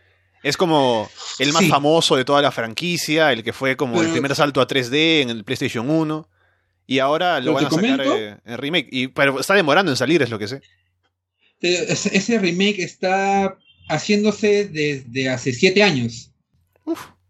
[0.44, 1.10] es como
[1.40, 4.68] el más famoso de toda la franquicia, el que fue como el primer salto a
[4.68, 6.30] 3D en el PlayStation 1.
[6.88, 8.88] Y ahora lo, van a sacar eh, en remake.
[8.90, 10.62] Y, pero está demorando en salir, es lo que sé.
[11.60, 13.58] Ese remake está
[13.90, 16.32] haciéndose desde hace siete años.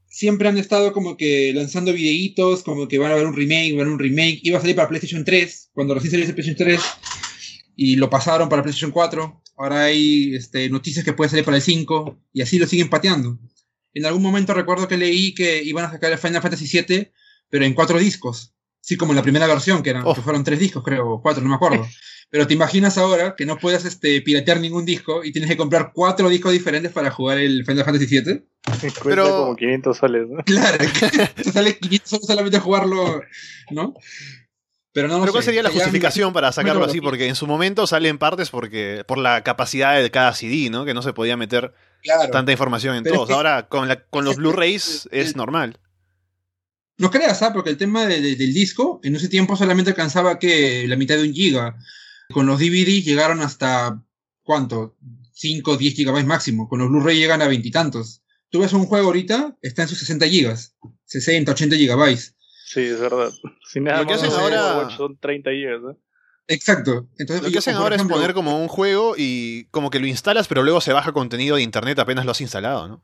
[0.08, 3.88] Siempre han estado como que lanzando videitos, como que van a haber un remake, van
[3.88, 4.42] a un remake.
[4.44, 6.82] Iba a salir para PlayStation 3, cuando recién salió ese PlayStation 3,
[7.76, 9.42] y lo pasaron para PlayStation 4.
[9.58, 13.40] Ahora hay este, noticias que puede salir para el 5, y así lo siguen pateando.
[13.94, 17.12] En algún momento recuerdo que leí que iban a sacar el Final Fantasy 7,
[17.50, 18.54] pero en cuatro discos.
[18.88, 21.44] Sí, como en la primera versión, que, eran, que fueron tres discos, creo, o cuatro,
[21.44, 21.86] no me acuerdo.
[22.30, 25.92] Pero te imaginas ahora que no puedas este, piratear ningún disco y tienes que comprar
[25.94, 28.46] cuatro discos diferentes para jugar el Final Fantasy VII.
[29.04, 30.42] Pero como 500 soles, ¿no?
[30.46, 30.78] Claro,
[31.36, 33.22] te sale 500 soles solamente jugarlo,
[33.72, 33.94] ¿no?
[34.94, 37.02] Pero, no, ¿cuál sería la justificación para sacarlo así?
[37.02, 40.86] Porque en su momento sale en partes porque por la capacidad de cada CD, ¿no?
[40.86, 41.74] Que no se podía meter
[42.32, 43.30] tanta información en todos.
[43.32, 45.78] Ahora con, la, con los Blu-rays es normal.
[46.98, 47.54] No creas, ¿ah?
[47.54, 51.34] porque el tema del disco en ese tiempo solamente alcanzaba que la mitad de un
[51.34, 51.78] giga.
[52.30, 54.02] Con los DVDs llegaron hasta,
[54.44, 54.98] ¿cuánto?
[55.34, 56.68] 5 10 gigabytes máximo.
[56.68, 58.24] Con los Blu-ray llegan a veintitantos.
[58.50, 60.76] Tú ves un juego ahorita, está en sus 60 gigas.
[61.06, 62.36] 60, 80 gigabytes.
[62.66, 63.32] Sí, es verdad.
[63.64, 65.98] Si nada lo que hacen ahora son 30 gigas, ¿eh?
[66.48, 67.10] Exacto.
[67.18, 70.48] Entonces, lo que hacen ahora es poner como un juego y como que lo instalas,
[70.48, 73.04] pero luego se baja contenido de internet apenas lo has instalado, ¿no?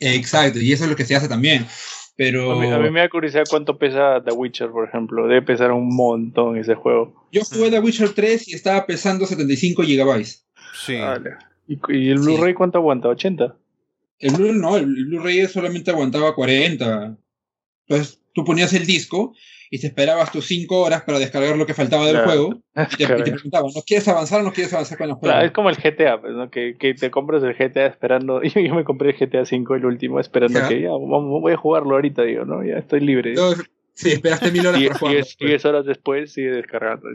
[0.00, 1.66] Exacto, y eso es lo que se hace también.
[2.20, 2.52] Pero...
[2.52, 5.26] A mí, me da curiosidad cuánto pesa The Witcher, por ejemplo.
[5.26, 7.14] Debe pesar un montón ese juego.
[7.32, 10.46] Yo jugué The Witcher 3 y estaba pesando 75 gigabytes.
[10.84, 10.98] Sí.
[11.66, 13.08] ¿Y, el Blu-ray cuánto aguanta?
[13.08, 13.54] ¿80?
[14.18, 17.16] El Blu-ray no, el Blu-ray solamente aguantaba 40.
[17.88, 19.34] Entonces tú ponías el disco
[19.72, 22.60] y te esperabas tus 5 horas para descargar lo que faltaba del juego
[22.98, 25.40] y te, preguntaban, ¿no quieres avanzar o no quieres avanzar con el juego?
[25.40, 26.50] es como el GTA, pues, ¿no?
[26.50, 29.86] que, que, te compras el GTA esperando, yo, yo me compré el GTA 5 el
[29.86, 32.64] último esperando que ya, voy a jugarlo ahorita, digo, ¿no?
[32.64, 33.34] Ya estoy libre.
[33.94, 35.20] sí, esperaste mil horas y, para jugarlo.
[35.38, 37.08] Y 10 horas después sigue descargando.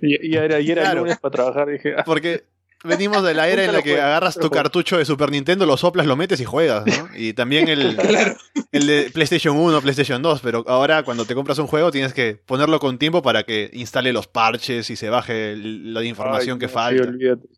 [0.00, 2.02] y, era, y era lunes para trabajar, dije, ah".
[2.04, 2.42] Porque
[2.84, 6.06] venimos de la era en la que agarras tu cartucho de Super Nintendo, lo soplas,
[6.06, 7.08] lo metes y juegas, ¿no?
[7.16, 7.96] Y también el,
[8.72, 12.34] el de PlayStation 1, PlayStation 2, pero ahora cuando te compras un juego tienes que
[12.34, 17.10] ponerlo con tiempo para que instale los parches y se baje la información que falta.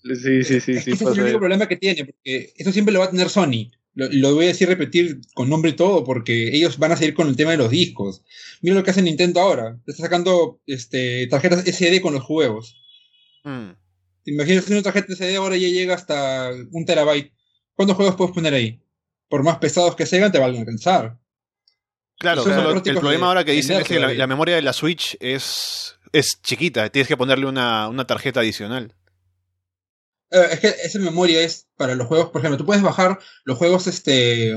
[0.03, 0.81] Sí, sí, sí.
[0.81, 3.29] sí, ese es el único problema que tiene, porque eso siempre lo va a tener
[3.29, 3.71] Sony.
[3.95, 7.29] Lo, voy a decir repetir con nombre y todo, porque ellos van a seguir con
[7.29, 8.23] el tema de los discos.
[8.63, 9.79] Mira lo que hace Nintendo ahora.
[9.87, 12.81] Está sacando este, tarjetas SD con los juegos.
[13.45, 13.71] Mm.
[14.25, 17.33] Imagínate que una tarjeta SD ahora ya llega hasta un terabyte.
[17.75, 18.83] ¿Cuántos juegos puedes poner ahí?
[19.29, 21.19] Por más pesados que sean, te van a alcanzar.
[22.19, 22.45] Claro,
[22.85, 26.91] el problema ahora que dicen es que la, memoria de la Switch es, es chiquita,
[26.91, 28.95] tienes que ponerle una, una tarjeta adicional.
[30.31, 33.57] Eh, es que esa memoria es para los juegos, por ejemplo, tú puedes bajar los
[33.57, 34.51] juegos este,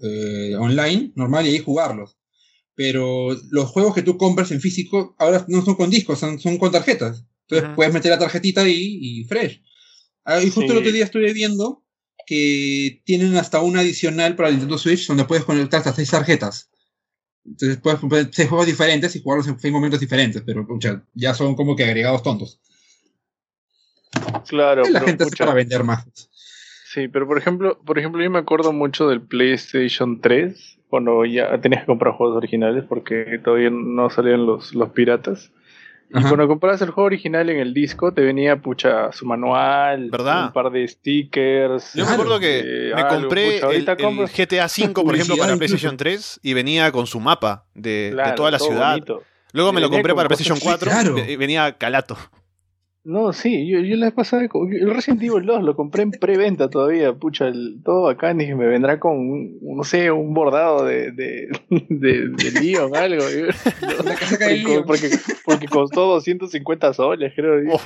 [0.00, 2.16] eh, online, normal, y ahí jugarlos.
[2.74, 6.56] Pero los juegos que tú compras en físico ahora no son con discos, son, son
[6.56, 7.24] con tarjetas.
[7.48, 9.62] Entonces puedes meter la tarjetita ahí y fresh.
[10.24, 11.82] Ah, y justo el otro día estuve viendo
[12.26, 16.70] que tienen hasta una adicional para el Nintendo Switch donde puedes conectar hasta seis tarjetas.
[17.46, 20.66] Entonces puedes comprar seis juegos diferentes y jugarlos en seis momentos diferentes, pero
[21.14, 22.60] ya son como que agregados tontos.
[24.46, 24.86] Claro.
[24.86, 26.06] Y la gente para vender más.
[26.84, 31.60] Sí, pero por ejemplo, por ejemplo, yo me acuerdo mucho del PlayStation 3, cuando ya
[31.60, 35.52] tenías que comprar juegos originales porque todavía no salían los, los piratas.
[36.10, 40.52] Y cuando comprabas el juego original en el disco, te venía pucha su manual, un
[40.52, 41.92] par de stickers.
[41.94, 46.54] Yo me acuerdo que me compré el, GTA V, por ejemplo, para PlayStation 3 y
[46.54, 48.98] venía con su mapa de, toda la ciudad.
[49.52, 52.16] Luego me lo compré para PlayStation 4 y venía calato.
[53.08, 57.14] No, sí, yo, yo la pasada, el Resident Evil 2 lo compré en preventa todavía,
[57.14, 61.48] pucha, el, todo acá, dije, me vendrá con, un, no sé, un bordado de, de,
[61.88, 63.24] de, de Leon, algo.
[64.44, 65.10] porque, porque,
[65.42, 67.72] porque, costó 250 soles, creo.
[67.72, 67.80] Oh.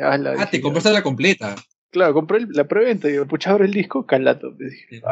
[0.00, 1.56] ah, ah te compraste la completa.
[1.90, 4.52] Claro, compré la preventa y pucha, abro el disco, calato.
[4.52, 5.02] Dije,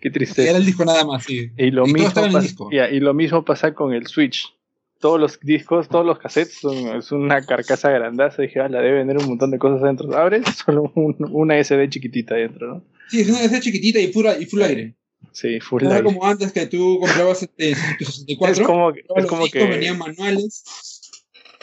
[0.00, 0.48] qué tristeza.
[0.48, 1.50] Era el disco nada más, sí.
[1.58, 4.57] Y lo, mismo, y lo mismo pasa con el Switch
[4.98, 8.42] todos los discos, todos los cassettes son es una carcasa grandaza.
[8.42, 10.16] Dije, ah, la debe vender un montón de cosas adentro.
[10.16, 12.84] Abres solo una SD chiquitita adentro, ¿no?
[13.08, 14.94] Sí, es una SD chiquitita y, pura, y full aire.
[15.32, 16.02] Sí, full aire.
[16.02, 18.62] como antes que tú comprabas este 64.
[18.62, 19.66] Es como, es como que.
[19.66, 20.62] venían manuales.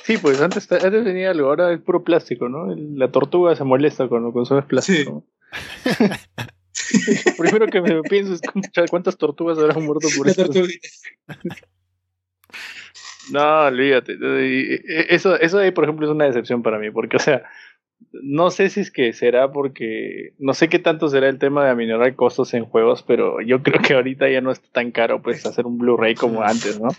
[0.04, 2.76] Sí, pues antes, antes venía algo, ahora es puro plástico, ¿no?
[2.76, 5.26] La tortuga se molesta cuando consumes plástico.
[7.38, 8.41] Primero que me pienso es
[8.89, 10.43] cuántas tortugas habrán muerto por esto.
[13.32, 14.18] No, olvídate.
[15.10, 17.44] Eso, eso ahí, por ejemplo, es una decepción para mí, porque, o sea,
[18.12, 21.72] no sé si es que será porque, no sé qué tanto será el tema de
[21.72, 25.46] aminorar costos en juegos, pero yo creo que ahorita ya no está tan caro, pues,
[25.46, 26.90] hacer un Blu-ray como antes, ¿no?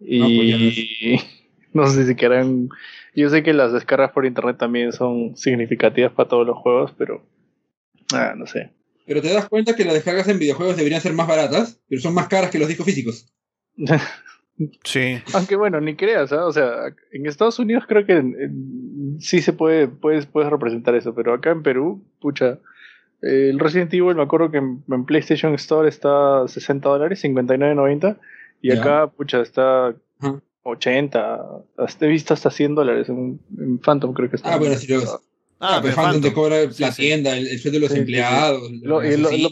[0.00, 1.16] Y
[1.72, 2.68] no, sé si quieran,
[3.14, 7.24] yo sé que las descargas por internet también son significativas para todos los juegos, pero,
[8.12, 8.70] ah, no sé.
[9.06, 12.14] Pero te das cuenta que las descargas en videojuegos deberían ser más baratas, pero son
[12.14, 13.32] más caras que los discos físicos.
[14.84, 15.18] Sí.
[15.34, 16.46] Aunque bueno, ni creas, ¿ah?
[16.46, 18.50] o sea, en Estados Unidos creo que
[19.18, 22.58] sí se puede, puedes, puedes representar eso, pero acá en Perú, pucha,
[23.22, 28.18] el Resident Evil me acuerdo que en, PlayStation Store está 60 dólares, 59.90,
[28.60, 29.94] y acá, pucha, está
[30.64, 31.40] 80,
[31.78, 33.40] hasta he visto hasta 100 dólares en,
[33.80, 34.54] Phantom creo que está.
[34.54, 35.00] Ah, bueno, si lo...
[35.64, 38.62] Ah, pero Phantom te cobra la tienda, el, sueldo de los empleados.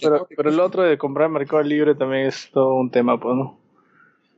[0.00, 3.60] pero, pero, el otro de comprar Mercado Libre también es todo un tema, pues, ¿no?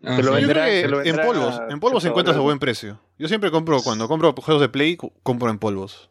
[0.05, 2.99] Ah, en polvos, en polvos se encuentras a buen precio.
[3.19, 6.11] Yo siempre compro, cuando compro juegos de Play, compro en polvos.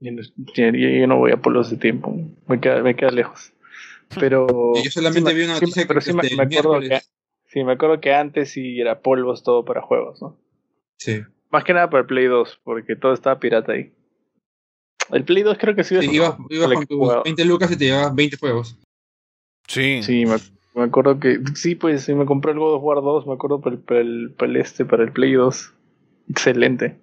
[0.00, 0.12] Yo
[1.06, 2.14] no, voy a polvos de tiempo,
[2.46, 3.52] me queda, me queda lejos.
[4.18, 4.46] Pero.
[4.82, 7.00] Yo solamente vi una noticia pero sí, me, este, acuerdo que,
[7.46, 10.38] sí, me acuerdo que antes sí era polvos todo para juegos, ¿no?
[10.98, 11.22] Sí.
[11.50, 13.92] Más que nada para el Play 2, porque todo estaba pirata ahí.
[15.10, 15.96] El Play 2 creo que sí.
[16.00, 18.78] sí ibas, con tus 20 lucas y te llevabas 20 juegos.
[19.66, 20.02] Sí.
[20.02, 20.36] Sí, me,
[20.78, 23.60] me acuerdo que, sí, pues sí, me compré el God of War 2, me acuerdo
[23.60, 25.74] para el, para el, este, para el Play 2.
[26.30, 27.00] Excelente.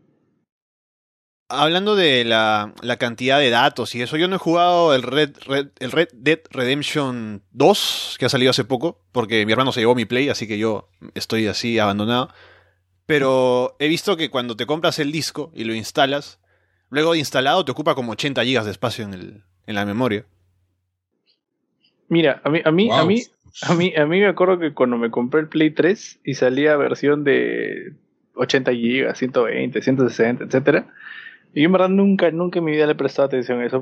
[1.49, 5.35] hablando de la, cantidad de datos y eso, yo no he jugado el Red,
[5.79, 9.93] el Red Dead Redemption 2, que ha salido hace poco, porque mi hermano se llevó
[9.93, 12.29] mi Play, así que yo estoy así abandonado.
[13.05, 16.39] Pero he visto que cuando te compras el disco y lo instalas,
[16.89, 20.25] luego de instalado te ocupa como 80 GB de espacio en, el, en la memoria.
[22.07, 23.21] Mira, a mí, a mí, a mí,
[23.63, 26.75] a mí, a mí me acuerdo que cuando me compré el Play 3 y salía
[26.77, 27.93] versión de
[28.35, 30.87] 80 GB, 120, 160, etcétera,
[31.55, 33.81] y yo en verdad nunca, nunca en mi vida le he prestado atención a eso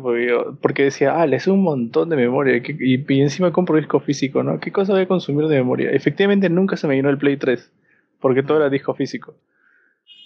[0.62, 4.60] porque, decía, ah, le es un montón de memoria y, encima compro disco físico, ¿no?
[4.60, 5.90] ¿Qué cosa voy a consumir de memoria?
[5.90, 7.72] Efectivamente nunca se me llenó el Play 3
[8.20, 9.34] porque todo era disco físico.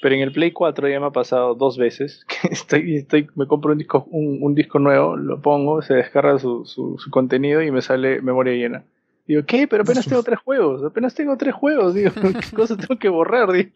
[0.02, 3.48] Pero en el Play 4 ya me ha pasado dos veces que estoy, estoy, me
[3.48, 7.82] compro un disco, un, disco nuevo, lo pongo, se descarga su, su, contenido y me
[7.82, 8.84] sale memoria llena.
[9.28, 9.68] Digo, ¿qué?
[9.68, 13.52] Pero apenas tengo tres juegos, apenas tengo tres juegos, digo, ¿qué cosa tengo que borrar?
[13.52, 13.72] Digo?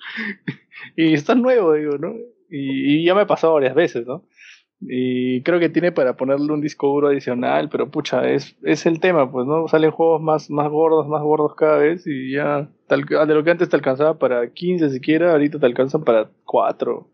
[0.96, 2.14] Y está nuevo, digo, ¿no?
[2.50, 4.24] Y, ya me ha pasado varias veces, ¿no?
[4.82, 9.00] Y creo que tiene para ponerle un disco duro adicional, pero pucha, es, es el
[9.00, 9.68] tema, pues, ¿no?
[9.68, 13.52] Salen juegos más, más gordos, más gordos cada vez y ya, tal, de lo que
[13.52, 17.08] antes te alcanzaba para 15 siquiera, ahorita te alcanzan para 4.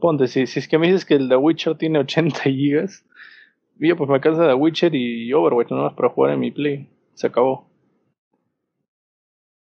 [0.00, 3.04] Ponte, si, si es que me dices que el The Witcher tiene 80 gigas,
[3.88, 6.88] yo pues me alcanza The Witcher y Overwatch más para jugar en mi Play.
[7.14, 7.70] Se acabó.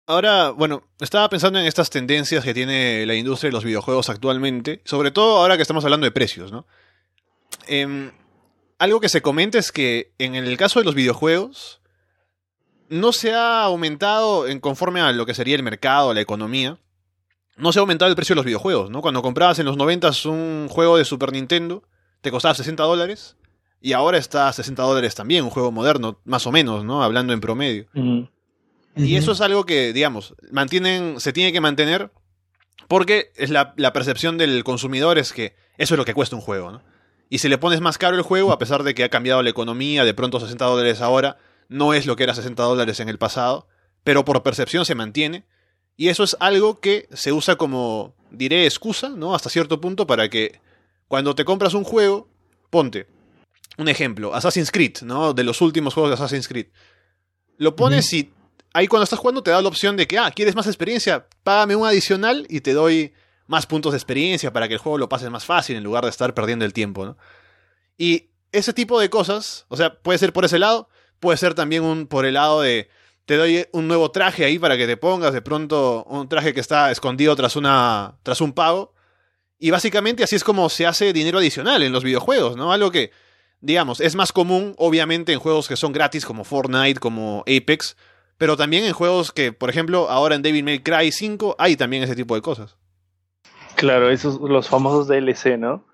[0.09, 4.81] Ahora, bueno, estaba pensando en estas tendencias que tiene la industria de los videojuegos actualmente,
[4.85, 6.65] sobre todo ahora que estamos hablando de precios, ¿no?
[7.67, 8.13] Em,
[8.79, 11.81] algo que se comenta es que en el caso de los videojuegos
[12.89, 16.79] no se ha aumentado en conforme a lo que sería el mercado, la economía,
[17.57, 19.03] no se ha aumentado el precio de los videojuegos, ¿no?
[19.03, 21.83] Cuando comprabas en los 90 un juego de Super Nintendo,
[22.21, 23.37] te costaba 60 dólares
[23.81, 27.03] y ahora está a 60 dólares también, un juego moderno, más o menos, ¿no?
[27.03, 27.87] Hablando en promedio.
[28.97, 32.11] Y eso es algo que, digamos, mantienen, se tiene que mantener
[32.89, 36.71] porque es la, percepción del consumidor es que eso es lo que cuesta un juego,
[36.71, 36.83] ¿no?
[37.29, 39.51] Y si le pones más caro el juego, a pesar de que ha cambiado la
[39.51, 43.19] economía, de pronto 60 dólares ahora, no es lo que era 60 dólares en el
[43.19, 43.67] pasado,
[44.05, 45.45] pero por percepción se mantiene.
[45.97, 49.35] Y eso es algo que se usa como, diré, excusa, ¿no?
[49.35, 50.61] Hasta cierto punto para que
[51.09, 52.29] cuando te compras un juego,
[52.71, 53.09] ponte,
[53.79, 55.35] un ejemplo, Assassin's Creed, ¿no?
[55.35, 56.67] De los últimos juegos de Assassin's Creed.
[57.59, 58.33] Lo pones y
[58.73, 61.27] ahí cuando estás jugando te da la opción de que, ah, ¿quieres más experiencia?
[61.43, 63.13] Págame un adicional y te doy
[63.47, 66.11] más puntos de experiencia para que el juego lo pases más fácil en lugar de
[66.11, 67.17] estar perdiendo el tiempo, ¿no?
[67.97, 70.89] Y ese tipo de cosas, o sea, puede ser por ese lado,
[71.21, 72.89] puede ser también un, por el lado de
[73.25, 76.61] te doy un nuevo traje ahí para que te pongas de pronto un traje que
[76.61, 78.95] está escondido tras una tras un pago
[79.59, 82.73] y básicamente así es como se hace dinero adicional en los videojuegos, ¿no?
[82.73, 83.11] Algo que
[83.61, 87.97] digamos es más común obviamente en juegos que son gratis como Fortnite, como Apex,
[88.39, 92.03] pero también en juegos que, por ejemplo, ahora en Devil May Cry 5 hay también
[92.03, 92.77] ese tipo de cosas.
[93.77, 95.85] Claro, esos los famosos DLC, ¿no?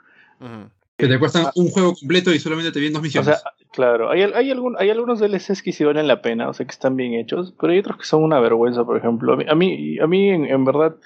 [0.97, 3.29] Que te cuestan un juego completo y solamente te vienen dos misiones.
[3.29, 6.55] O sea, claro, hay, hay, algún, hay algunos DLCs que sí valen la pena, o
[6.55, 9.33] sea, que están bien hechos, pero hay otros que son una vergüenza, por ejemplo.
[9.33, 10.97] A mí, a mí, en, verdad,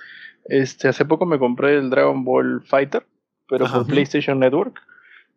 [0.46, 3.06] este, hace poco me compré el Dragon Ball Fighter,
[3.48, 4.80] pero por PlayStation Network.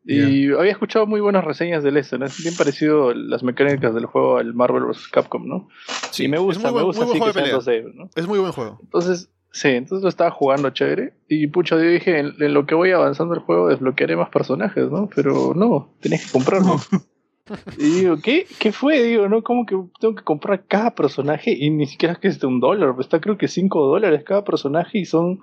[0.05, 2.25] Y había escuchado muy buenas reseñas del este, ¿no?
[2.25, 5.07] Es bien parecido las mecánicas del juego al Marvel vs.
[5.09, 5.67] Capcom, ¿no?
[6.12, 8.09] Sí, me gusta, me gusta así que ¿no?
[8.15, 8.79] Es muy buen juego.
[8.81, 11.13] Entonces, sí, entonces lo estaba jugando chévere.
[11.27, 15.09] Y pucha, yo dije, en, lo que voy avanzando el juego desbloquearé más personajes, ¿no?
[15.13, 16.77] Pero no, tenés que comprarlo.
[17.77, 18.45] Y digo, ¿qué?
[18.59, 19.01] ¿Qué fue?
[19.03, 19.41] Digo, ¿no?
[19.43, 21.51] ¿Cómo que tengo que comprar cada personaje?
[21.51, 24.43] Y ni siquiera es que esté un dólar, pues está creo que cinco dólares cada
[24.43, 25.39] personaje y son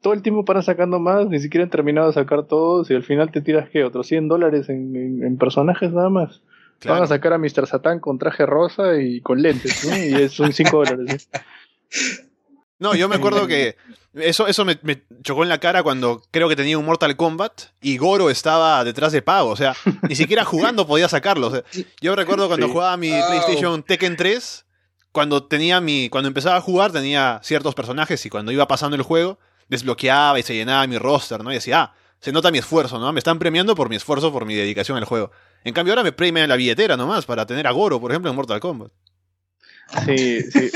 [0.00, 3.02] todo el tiempo para sacando más, ni siquiera han terminado de sacar todos y al
[3.02, 6.42] final te tiras que otros 100 dólares en, personajes nada más.
[6.84, 7.66] Van a sacar a Mr.
[7.66, 9.96] Satan con traje rosa y con lentes, ¿no?
[9.96, 11.28] y es un 5 dólares.
[12.80, 13.76] No, yo me acuerdo que
[14.14, 14.78] eso, eso me,
[15.22, 19.12] chocó en la cara cuando creo que tenía un Mortal Kombat y Goro estaba detrás
[19.12, 19.50] de pago.
[19.50, 19.74] O sea,
[20.08, 21.64] ni siquiera jugando podía sacarlo.
[22.00, 24.64] yo recuerdo cuando jugaba mi PlayStation Tekken 3,
[25.12, 26.08] cuando tenía mi.
[26.08, 30.42] Cuando empezaba a jugar tenía ciertos personajes y cuando iba pasando el juego, desbloqueaba y
[30.42, 31.50] se llenaba mi roster, ¿no?
[31.50, 33.12] Y decía, ah, se nota mi esfuerzo, ¿no?
[33.12, 35.30] Me están premiando por mi esfuerzo, por mi dedicación al juego.
[35.64, 38.36] En cambio ahora me premian la billetera nomás para tener a Goro, por ejemplo, en
[38.36, 38.90] Mortal Kombat.
[40.04, 40.70] Sí, sí.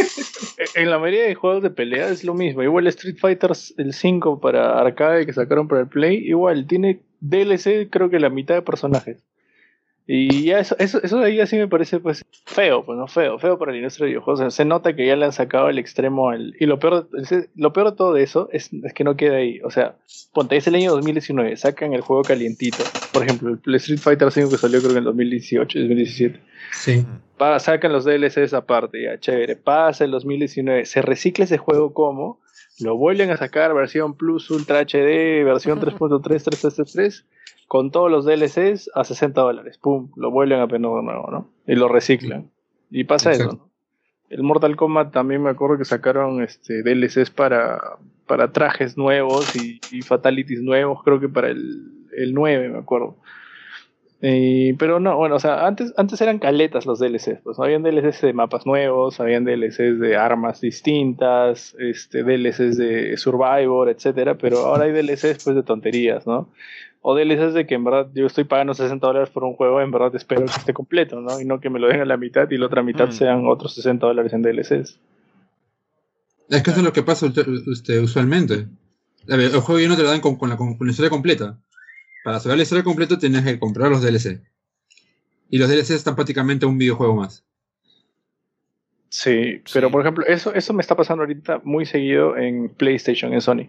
[0.74, 2.62] en la mayoría de juegos de pelea es lo mismo.
[2.62, 7.88] Igual Street Fighter el 5 para arcade que sacaron para el Play, igual tiene DLC
[7.90, 9.22] creo que la mitad de personajes.
[10.06, 13.38] Y ya eso, eso, eso de ahí así me parece pues feo, pues no feo,
[13.38, 14.52] feo para la industria de videojuegos.
[14.52, 17.08] se nota que ya le han sacado el extremo al, y lo peor,
[17.54, 19.60] lo peor de todo eso es, es, que no queda ahí.
[19.60, 19.94] O sea,
[20.32, 22.82] ponte, es el año 2019, sacan el juego calientito.
[23.12, 26.40] Por ejemplo, el Street Fighter 5 que salió creo que en 2018, 2017.
[26.72, 27.06] Sí.
[27.58, 29.54] sacan los DLCs aparte, ya, chévere.
[29.54, 32.40] Pasa el 2019, se recicla ese juego como
[32.80, 37.24] lo vuelven a sacar versión Plus Ultra HD, versión 3.3,
[37.72, 39.78] con todos los DLCs a 60 dólares.
[39.78, 41.48] Pum, lo vuelven a poner de nuevo, ¿no?
[41.66, 42.50] Y lo reciclan.
[42.90, 43.70] Y pasa eso, ¿no?
[44.28, 47.80] El Mortal Kombat también me acuerdo que sacaron este, DLCs para,
[48.26, 53.16] para trajes nuevos y, fatalities nuevos, creo que para el, el 9, me acuerdo.
[54.20, 58.34] pero no, bueno, o sea, antes, antes eran caletas los DLCs, pues habían DLCs de
[58.34, 64.92] mapas nuevos, habían DLCs de armas distintas, este, DLCs de Survivor, etcétera, pero ahora hay
[64.92, 66.50] DLCs pues de tonterías, ¿no?
[67.04, 69.90] O DLCs de que en verdad yo estoy pagando 60 dólares por un juego, en
[69.90, 71.40] verdad espero que esté completo, ¿no?
[71.40, 73.12] Y no que me lo den a la mitad y la otra mitad mm.
[73.12, 75.00] sean otros 60 dólares en DLCs.
[76.48, 78.68] Es que eso es lo que pasa este, usualmente.
[79.26, 80.56] el juego ya no te lo dan con, la,
[80.90, 81.58] historia completa.
[82.22, 84.40] Para saber la historia completa tienes que comprar los DLC.
[85.50, 87.44] Y los DLC están prácticamente un videojuego más.
[89.08, 93.40] Sí, pero por ejemplo, eso, eso me está pasando ahorita muy seguido en PlayStation, en
[93.40, 93.68] Sony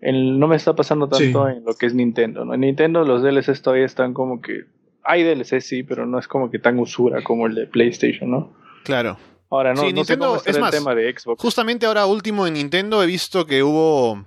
[0.00, 2.44] no me está pasando tanto en lo que es Nintendo.
[2.44, 2.54] ¿no?
[2.54, 4.64] En Nintendo los DLCs todavía están como que.
[5.02, 8.54] Hay DLC, sí, pero no es como que tan usura como el de PlayStation, ¿no?
[8.84, 9.18] Claro.
[9.50, 11.42] Ahora, no, Nintendo, es más, el tema de Xbox.
[11.42, 14.24] Justamente ahora último en Nintendo he visto que hubo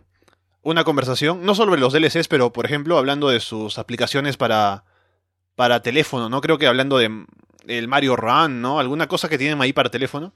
[0.62, 4.84] una conversación, no solo sobre los DLCs, pero por ejemplo hablando de sus aplicaciones para,
[5.56, 6.42] para teléfono, ¿no?
[6.42, 7.26] Creo que hablando de
[7.68, 8.80] el Mario Run, ¿no?
[8.80, 10.34] Alguna cosa que tienen ahí para teléfono.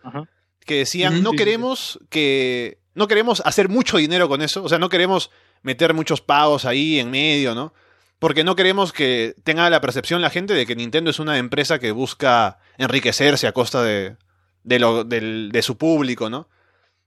[0.65, 4.89] Que decían, no queremos que no queremos hacer mucho dinero con eso, o sea, no
[4.89, 5.32] queremos
[5.63, 7.73] meter muchos pagos ahí en medio, ¿no?
[8.19, 11.80] Porque no queremos que tenga la percepción la gente de que Nintendo es una empresa
[11.80, 14.15] que busca enriquecerse a costa de,
[14.63, 16.47] de, lo, de su público, ¿no?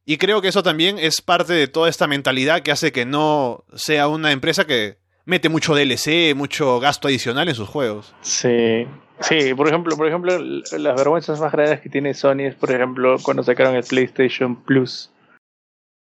[0.06, 3.64] Y creo que eso también es parte de toda esta mentalidad que hace que no
[3.74, 8.14] sea una empresa que mete mucho DLC, mucho gasto adicional en sus juegos.
[8.20, 8.86] Sí,
[9.20, 13.16] sí, por ejemplo, por ejemplo, las vergüenzas más grandes que tiene Sony es, por ejemplo,
[13.22, 15.10] cuando sacaron el PlayStation Plus.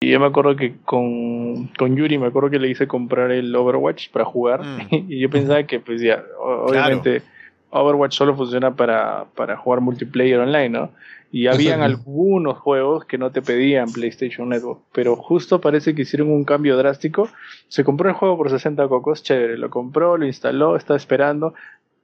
[0.02, 3.54] Y yo me acuerdo que con, con, Yuri, me acuerdo que le hice comprar el
[3.54, 4.64] Overwatch para jugar.
[4.64, 4.88] Mm.
[5.10, 7.22] y yo pensaba que, pues ya, obviamente,
[7.68, 10.90] Overwatch solo funciona para, para jugar multiplayer online, ¿no?
[11.32, 16.28] Y habían algunos juegos que no te pedían PlayStation Network, pero justo parece que hicieron
[16.28, 17.28] un cambio drástico.
[17.68, 21.54] Se compró el juego por 60 cocos, chévere, lo compró, lo instaló, está esperando,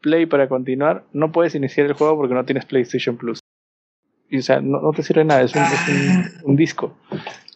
[0.01, 1.03] play para continuar.
[1.13, 3.41] No puedes iniciar el juego porque no tienes PlayStation Plus.
[4.29, 6.95] Y o sea, no, te sirve nada, es un, es un disco.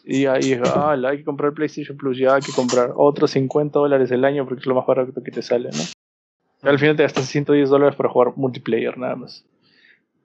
[0.03, 4.11] Y ahí ah, hay que comprar PlayStation Plus, ya hay que comprar otros 50 dólares
[4.11, 5.83] el año porque es lo más barato que te sale, ¿no?
[6.63, 9.45] Y al final te gastas 110 dólares para jugar multiplayer, nada más.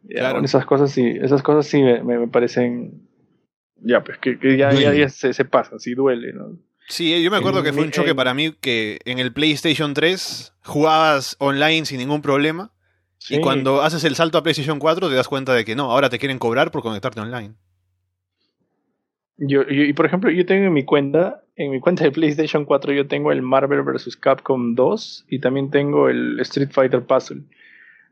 [0.08, 0.42] claro.
[0.42, 3.08] esas cosas sí, esas cosas sí me, me, parecen.
[3.76, 6.58] Ya, pues que, ya, ya, se, se pasa, sí duele, ¿no?
[6.88, 10.54] Sí, yo me acuerdo que fue un choque para mí que en el PlayStation 3
[10.62, 12.72] jugabas online sin ningún problema.
[13.28, 16.10] Y cuando haces el salto a PlayStation 4 te das cuenta de que no, ahora
[16.10, 17.54] te quieren cobrar por conectarte online.
[19.38, 22.92] Yo, y por ejemplo, yo tengo en mi cuenta, en mi cuenta de PlayStation 4,
[22.94, 24.16] yo tengo el Marvel vs.
[24.16, 27.42] Capcom 2 y también tengo el Street Fighter Puzzle,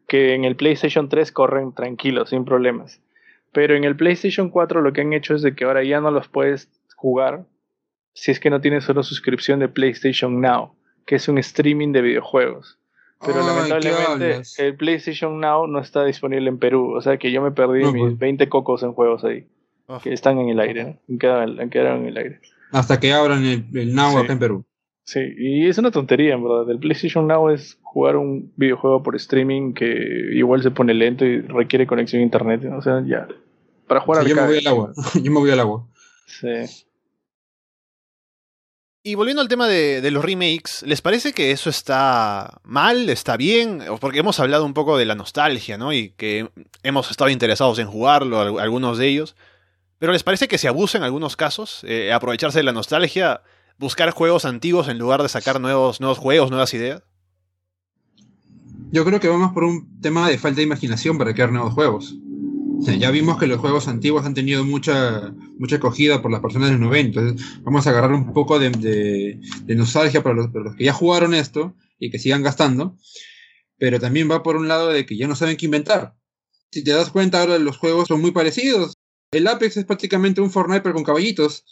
[0.07, 3.01] que en el PlayStation 3 corren tranquilos, sin problemas.
[3.53, 6.11] Pero en el PlayStation 4 lo que han hecho es de que ahora ya no
[6.11, 7.47] los puedes jugar
[8.13, 10.75] si es que no tienes solo suscripción de PlayStation Now,
[11.07, 12.79] que es un streaming de videojuegos.
[13.25, 17.53] Pero lamentablemente el PlayStation Now no está disponible en Perú, o sea que yo me
[17.53, 18.51] perdí mis 20 pues.
[18.51, 19.47] cocos en juegos ahí.
[19.87, 20.01] Ah.
[20.03, 21.19] que están en el aire, ¿no?
[21.19, 22.41] Quedaron, en el aire.
[22.73, 24.65] Hasta que abran el, el Now acá en Perú.
[25.05, 26.71] Sí, y es una tontería, en verdad.
[26.71, 31.43] El PlayStation Now es jugar un videojuego por streaming que igual se pone lento y
[31.43, 32.65] requiere conexión a internet.
[32.77, 33.29] O sea, ya.
[33.87, 34.93] Para jugar Yo me voy al agua.
[35.23, 35.87] yo me voy al agua.
[36.27, 36.87] Sí.
[39.07, 43.11] Y volviendo al tema de, de, los remakes, ¿les parece que eso está mal?
[43.11, 43.83] ¿Está bien?
[44.01, 45.93] Porque hemos hablado un poco de la nostalgia, ¿no?
[45.93, 46.49] Y que
[46.83, 49.37] hemos estado interesados en jugarlo, algunos de ellos.
[50.05, 51.81] Pero ¿les parece que se abusa en algunos casos?
[51.85, 53.41] Eh, aprovecharse de la nostalgia,
[53.79, 57.05] buscar juegos antiguos en lugar de sacar nuevos, nuevos juegos, nuevas ideas.
[58.93, 62.19] Yo creo que vamos por un tema de falta de imaginación para crear nuevos juegos.
[62.81, 66.81] ya vimos que los juegos antiguos han tenido mucha, mucha acogida por las personas del
[66.81, 67.21] 90.
[67.21, 71.33] Entonces, vamos a agarrar un poco de, nostalgia para los, para los, que ya jugaron
[71.33, 72.99] esto y que sigan gastando.
[73.79, 76.15] Pero también va por un lado de que ya no saben qué inventar.
[76.71, 78.99] Si te das cuenta, ahora los juegos son muy parecidos.
[79.35, 81.65] El Apex es prácticamente un Fortnite pero con caballitos.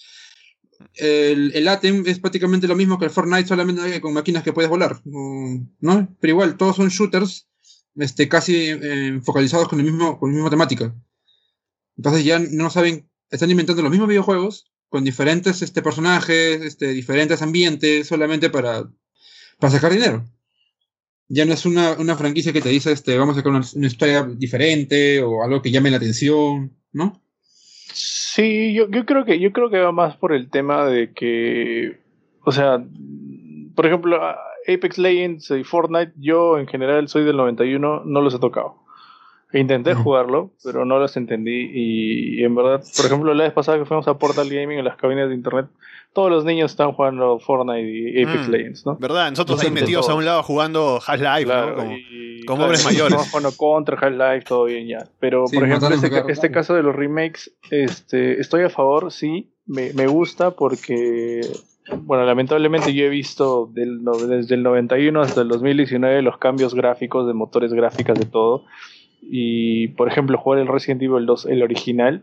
[0.94, 4.70] El, el Atem es prácticamente lo mismo que el Fortnite, solamente con máquinas que puedes
[4.70, 5.00] volar.
[5.04, 6.16] Mm, ¿No?
[6.20, 7.48] Pero igual, todos son shooters
[7.96, 10.94] este, casi eh, focalizados con, el mismo, con la misma temática.
[11.96, 17.42] Entonces ya no saben, están inventando los mismos videojuegos con diferentes este, personajes, este, diferentes
[17.42, 18.90] ambientes, solamente para,
[19.58, 20.24] para sacar dinero.
[21.28, 23.86] Ya no es una, una franquicia que te dice, este, vamos a sacar una, una
[23.86, 27.22] historia diferente o algo que llame la atención, ¿no?
[27.92, 31.98] Sí, yo, yo creo que yo creo que va más por el tema de que,
[32.44, 32.82] o sea,
[33.74, 34.20] por ejemplo,
[34.66, 38.76] Apex Legends y Fortnite, yo en general soy del 91, no los he tocado.
[39.52, 41.70] Intenté jugarlo, pero no los entendí.
[41.74, 44.96] Y, en verdad, por ejemplo, la vez pasada que fuimos a Portal Gaming en las
[44.96, 45.66] cabinas de internet,
[46.12, 48.50] todos los niños están jugando Fortnite y Apex mm.
[48.50, 48.96] Legends, ¿no?
[48.96, 49.30] ¿Verdad?
[49.30, 51.74] Nosotros ahí metidos a un lado jugando Half-Life, ¿no?
[51.74, 51.96] Como,
[52.46, 53.30] como hombres mayores.
[53.32, 55.06] Bueno, contra Half-Life, todo bien ya.
[55.20, 59.48] Pero, por ejemplo, este, este caso de los remakes, este, estoy a favor, sí.
[59.64, 61.40] Me, me gusta porque
[62.02, 67.34] bueno, lamentablemente yo he visto desde el 91 hasta el 2019 los cambios gráficos de
[67.34, 68.64] motores gráficas de todo.
[69.20, 72.22] Y, por ejemplo, jugar el Resident Evil 2, el original,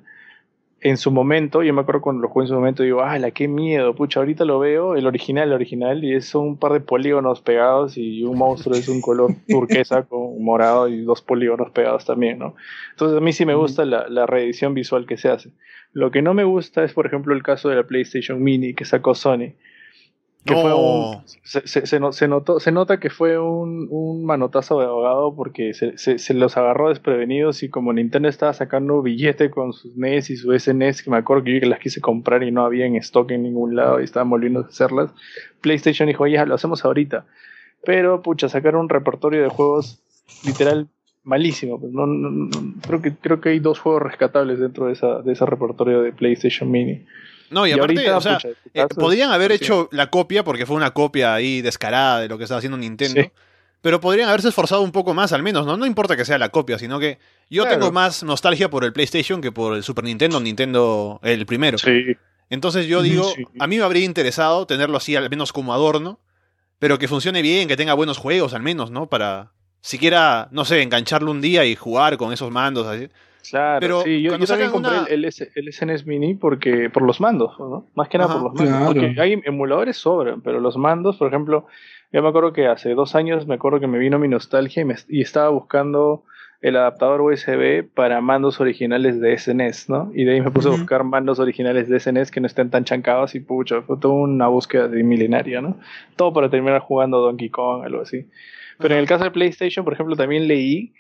[0.82, 3.48] en su momento, yo me acuerdo cuando lo jugué en su momento, digo, ¡ah, qué
[3.48, 3.94] miedo!
[3.96, 7.98] Pucha, ahorita lo veo, el original, el original, y es un par de polígonos pegados
[7.98, 12.56] y un monstruo es un color turquesa con morado y dos polígonos pegados también, ¿no?
[12.92, 15.52] Entonces a mí sí me gusta la, la reedición visual que se hace.
[15.92, 18.86] Lo que no me gusta es, por ejemplo, el caso de la PlayStation Mini que
[18.86, 19.54] sacó Sony
[20.46, 24.86] que fue un, se, se, se, notó, se nota que fue un, un manotazo de
[24.86, 29.98] abogado porque se, se, los agarró desprevenidos y como Nintendo estaba sacando billete con sus
[29.98, 32.86] NES y su SNES, que me acuerdo que yo las quise comprar y no había
[32.86, 35.12] en stock en ningún lado y estaban volviendo a hacerlas,
[35.62, 37.26] PlayStation dijo, ya lo hacemos ahorita.
[37.84, 40.02] Pero, pucha, sacaron un repertorio de juegos
[40.46, 40.88] literal
[41.24, 41.80] malísimo.
[41.80, 42.50] Pues, no,
[42.88, 46.12] creo, que, creo que hay dos juegos rescatables dentro de, esa, de ese repertorio de
[46.12, 47.06] PlayStation Mini.
[47.50, 48.40] No, y, aparte, o sea,
[48.74, 52.44] eh, podrían haber hecho la copia, porque fue una copia ahí descarada de lo que
[52.44, 53.22] estaba haciendo Nintendo.
[53.82, 55.78] Pero podrían haberse esforzado un poco más, al menos, ¿no?
[55.78, 57.18] No importa que sea la copia, sino que
[57.50, 61.78] yo tengo más nostalgia por el PlayStation que por el Super Nintendo, Nintendo el primero.
[61.78, 62.18] Sí.
[62.50, 66.20] Entonces yo digo, a mí me habría interesado tenerlo así, al menos como adorno,
[66.80, 69.08] pero que funcione bien, que tenga buenos juegos, al menos, ¿no?
[69.08, 73.10] Para siquiera, no sé, engancharlo un día y jugar con esos mandos así.
[73.50, 77.88] Claro, pero sí, yo, también compré el, el, SNES Mini porque, por los mandos, ¿no?
[77.96, 78.88] Más que nada por los mandos.
[78.88, 81.66] Porque hay emuladores sobran, pero los mandos, por ejemplo,
[82.12, 84.86] yo me acuerdo que hace dos años me acuerdo que me vino mi nostalgia y,
[84.86, 86.24] me, y estaba buscando
[86.62, 90.12] el adaptador USB para mandos originales de SNES, ¿no?
[90.14, 92.84] Y de ahí me puse a buscar mandos originales de SNES que no estén tan
[92.84, 95.78] chancados y pucha, fue toda una búsqueda de milenaria, ¿no?
[96.18, 98.26] Todo para terminar jugando Donkey Kong, algo así.
[98.78, 100.94] Pero en el caso de PlayStation, por ejemplo, también leí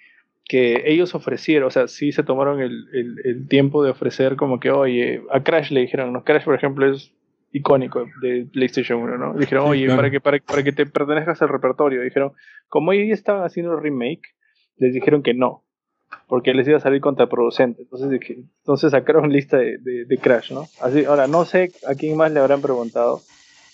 [0.49, 2.87] que ellos ofrecieron, o sea, sí se tomaron el,
[3.23, 6.23] el, tiempo de ofrecer como que, oye, a Crash le dijeron, ¿no?
[6.23, 7.13] Crash, por ejemplo, es
[7.51, 9.33] icónico de PlayStation 1, ¿no?
[9.35, 12.31] Dijeron, oye, para, que, para, para que te pertenezcas al repertorio, dijeron,
[12.67, 14.23] como ellos estaban haciendo el remake,
[14.77, 15.65] les dijeron que no,
[16.27, 17.83] porque les iba a salir contraproducente.
[17.83, 18.19] Entonces,
[18.59, 20.65] entonces sacaron lista de, de, de Crash, ¿no?
[20.81, 23.21] Así, ahora, no sé a quién más le habrán preguntado,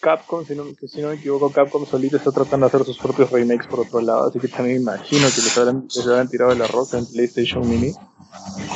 [0.06, 3.32] Capcom, si no, si no me equivoco, Capcom solito está tratando de hacer sus propios
[3.32, 6.68] remakes por otro lado, así que también imagino que les habrán, les tirado de la
[6.68, 7.92] roca en PlayStation Mini.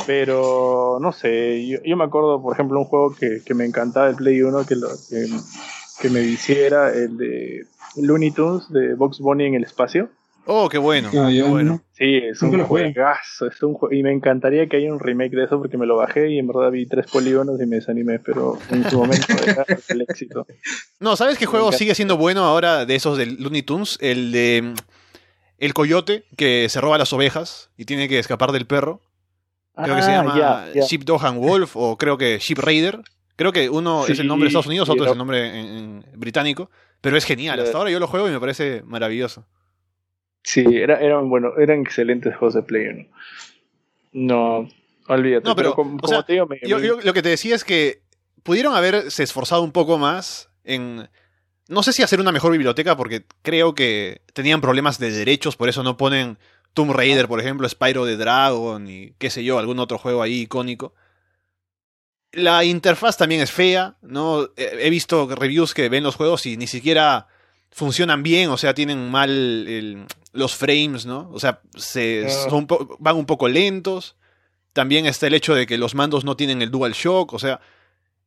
[0.08, 4.16] Pero no sé, yo, me acuerdo, por ejemplo, un juego que, que me encantaba de
[4.16, 5.28] Play 1 que, lo, que,
[6.00, 7.64] que me hiciera el de
[7.94, 10.08] Looney Tunes de Box Bunny en el espacio.
[10.52, 11.10] Oh, qué bueno.
[11.12, 11.80] qué bueno.
[11.92, 13.46] Sí, es un juegazo.
[13.46, 16.28] Es un y me encantaría que haya un remake de eso porque me lo bajé
[16.28, 20.00] y en verdad vi tres polígonos y me desanimé, pero en su momento era el
[20.02, 20.46] éxito.
[20.98, 23.96] No, ¿sabes qué juego sigue siendo bueno ahora de esos de Looney Tunes?
[24.00, 24.74] El de mm,
[25.58, 29.00] El Coyote que se roba las ovejas y tiene que escapar del perro.
[29.76, 33.00] Creo que se ah, llama Sheep Dog and Wolf o creo que Sheep Raider.
[33.36, 36.70] Creo que uno es el nombre de Estados Unidos, otro es el nombre británico.
[37.00, 37.60] Pero es genial.
[37.60, 39.46] Hasta ahora yo lo juego y me parece maravilloso.
[40.42, 43.08] Sí, era, eran, bueno, eran excelentes juegos de Play
[44.12, 44.68] No,
[45.06, 45.46] olvídate.
[45.46, 48.02] No, pero, como, te digo, yo, lo que te decía es que
[48.42, 51.08] pudieron haberse esforzado un poco más en...
[51.68, 55.68] No sé si hacer una mejor biblioteca, porque creo que tenían problemas de derechos, por
[55.68, 56.36] eso no ponen
[56.74, 60.40] Tomb Raider, por ejemplo, Spyro the Dragon y qué sé yo, algún otro juego ahí
[60.40, 60.94] icónico.
[62.32, 64.48] La interfaz también es fea, ¿no?
[64.56, 67.28] He visto reviews que ven los juegos y ni siquiera
[67.70, 71.30] funcionan bien, o sea, tienen mal los frames, ¿no?
[71.32, 72.26] O sea, se,
[72.98, 74.16] van un poco lentos.
[74.72, 77.60] También está el hecho de que los mandos no tienen el Dual Shock, o sea,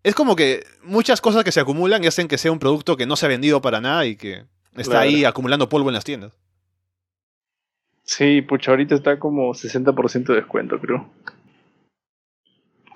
[0.04, 3.06] es como que muchas cosas que se acumulan y hacen que sea un producto que
[3.06, 4.44] no se ha vendido para nada y que
[4.76, 6.34] está ahí acumulando polvo en las tiendas.
[8.04, 11.10] Sí, pucha, ahorita está como 60% de descuento, creo.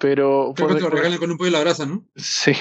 [0.02, 0.54] Pero.
[0.54, 2.04] Creo que te lo regalan con un pollo de la grasa, ¿no?
[2.16, 2.52] Sí.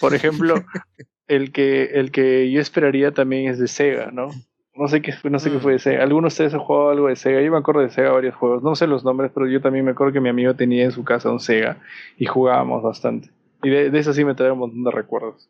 [0.00, 0.54] Por ejemplo,
[1.28, 4.28] el que, el que yo esperaría también es de Sega, ¿no?
[4.74, 6.02] No sé qué, no sé qué fue de Sega.
[6.02, 7.40] ¿Algunos de ustedes han jugado algo de Sega?
[7.40, 8.62] Yo me acuerdo de Sega varios juegos.
[8.62, 11.02] No sé los nombres, pero yo también me acuerdo que mi amigo tenía en su
[11.02, 11.78] casa un Sega
[12.18, 13.30] y jugábamos bastante.
[13.62, 15.48] Y de, eso sí me trae un montón de recuerdos.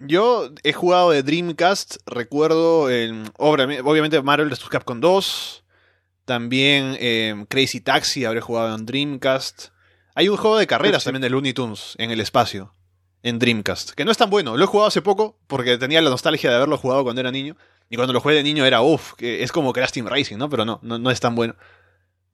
[0.00, 4.68] Yo he jugado de Dreamcast, recuerdo el, obviamente Marvel vs.
[4.68, 5.64] Capcom 2,
[6.24, 9.68] también em, Crazy Taxi habré jugado en Dreamcast.
[10.16, 12.72] Hay un juego de carreras también de Looney Tunes en el espacio,
[13.24, 14.56] en Dreamcast, que no es tan bueno.
[14.56, 17.56] Lo he jugado hace poco porque tenía la nostalgia de haberlo jugado cuando era niño.
[17.88, 20.50] Y cuando lo jugué de niño era, uff, es como Crash Team Racing, ¿no?
[20.50, 21.54] Pero no, no, es tan bueno.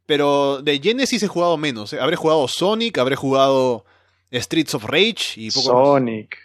[0.07, 1.93] Pero de Genesis he jugado menos.
[1.93, 2.01] ¿eh?
[2.01, 3.85] Habré jugado Sonic, habré jugado
[4.33, 6.37] Streets of Rage y poco Sonic.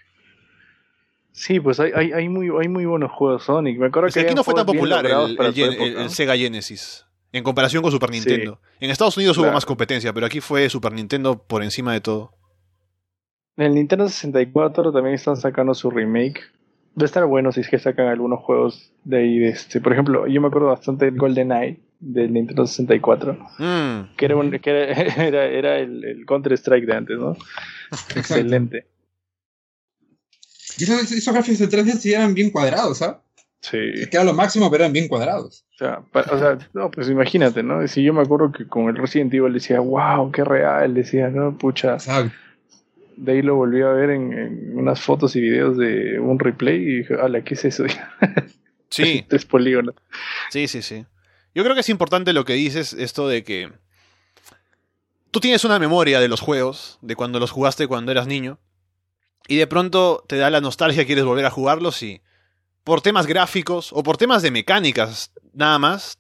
[1.32, 3.80] Sí, pues hay, hay, muy, hay muy buenos juegos Sonic.
[3.80, 8.12] Me acuerdo que, aquí no fue tan popular el, Sega Genesis en comparación con Super
[8.12, 8.62] Nintendo.
[8.80, 12.32] En Estados Unidos hubo más competencia, pero aquí fue Super Nintendo por encima de todo.
[13.58, 16.42] En el Nintendo 64 también están sacando su remake.
[16.96, 19.40] Debe estar bueno si es que sacan algunos juegos de ahí.
[19.40, 19.82] De este.
[19.82, 23.34] Por ejemplo, yo me acuerdo bastante del GoldenEye del Nintendo 64.
[23.58, 24.16] Mm.
[24.18, 27.36] Que era, un, que era, era, el, Counter-Strike de antes, ¿no?
[28.16, 28.88] Excelente.
[30.78, 33.18] Y esos, esos gráficos de 3D sí eran bien cuadrados, ¿sabes?
[33.62, 33.78] Sí.
[33.94, 35.66] Es que era lo máximo, pero eran bien cuadrados.
[35.74, 37.88] O sea, o sea, no, pues imagínate, ¿no?
[37.88, 41.58] Si yo me acuerdo que con el Resident Evil decía, wow, qué real, decía, no,
[41.58, 41.98] pucha.
[43.18, 46.98] De ahí lo volví a ver en, unas fotos y videos de un replay y
[46.98, 47.86] dije, ala, ¿qué es eso?
[48.88, 49.26] Sí.
[49.28, 49.96] Tres polígonos.
[50.50, 51.06] Sí, sí, sí.
[51.54, 53.70] Yo creo que es importante lo que dices, esto de que
[55.32, 58.58] tú tienes una memoria de los juegos, de cuando los jugaste cuando eras niño,
[59.48, 62.22] y de pronto te da la nostalgia, quieres volver a jugarlos y
[62.84, 66.18] por temas gráficos o por temas de mecánicas nada más,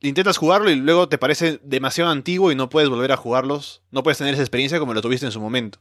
[0.00, 4.02] intentas jugarlo y luego te parece demasiado antiguo y no puedes volver a jugarlos, no
[4.02, 5.80] puedes tener esa experiencia como lo tuviste en su momento.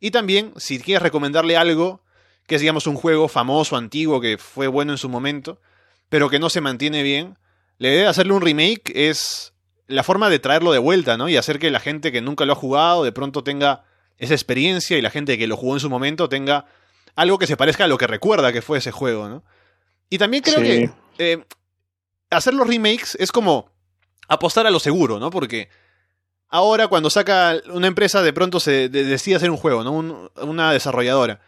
[0.00, 2.02] Y también, si quieres recomendarle algo,
[2.46, 5.60] que es digamos un juego famoso, antiguo, que fue bueno en su momento,
[6.08, 7.38] pero que no se mantiene bien,
[7.78, 9.52] la idea de hacerle un remake es
[9.86, 11.28] la forma de traerlo de vuelta, ¿no?
[11.28, 13.84] Y hacer que la gente que nunca lo ha jugado de pronto tenga
[14.18, 16.66] esa experiencia y la gente que lo jugó en su momento tenga
[17.14, 19.44] algo que se parezca a lo que recuerda que fue ese juego, ¿no?
[20.08, 21.44] Y también creo que eh,
[22.30, 23.70] hacer los remakes es como
[24.28, 25.30] apostar a lo seguro, ¿no?
[25.30, 25.68] Porque
[26.48, 30.30] ahora cuando saca una empresa de pronto se decide hacer un juego, ¿no?
[30.42, 31.40] una desarrolladora.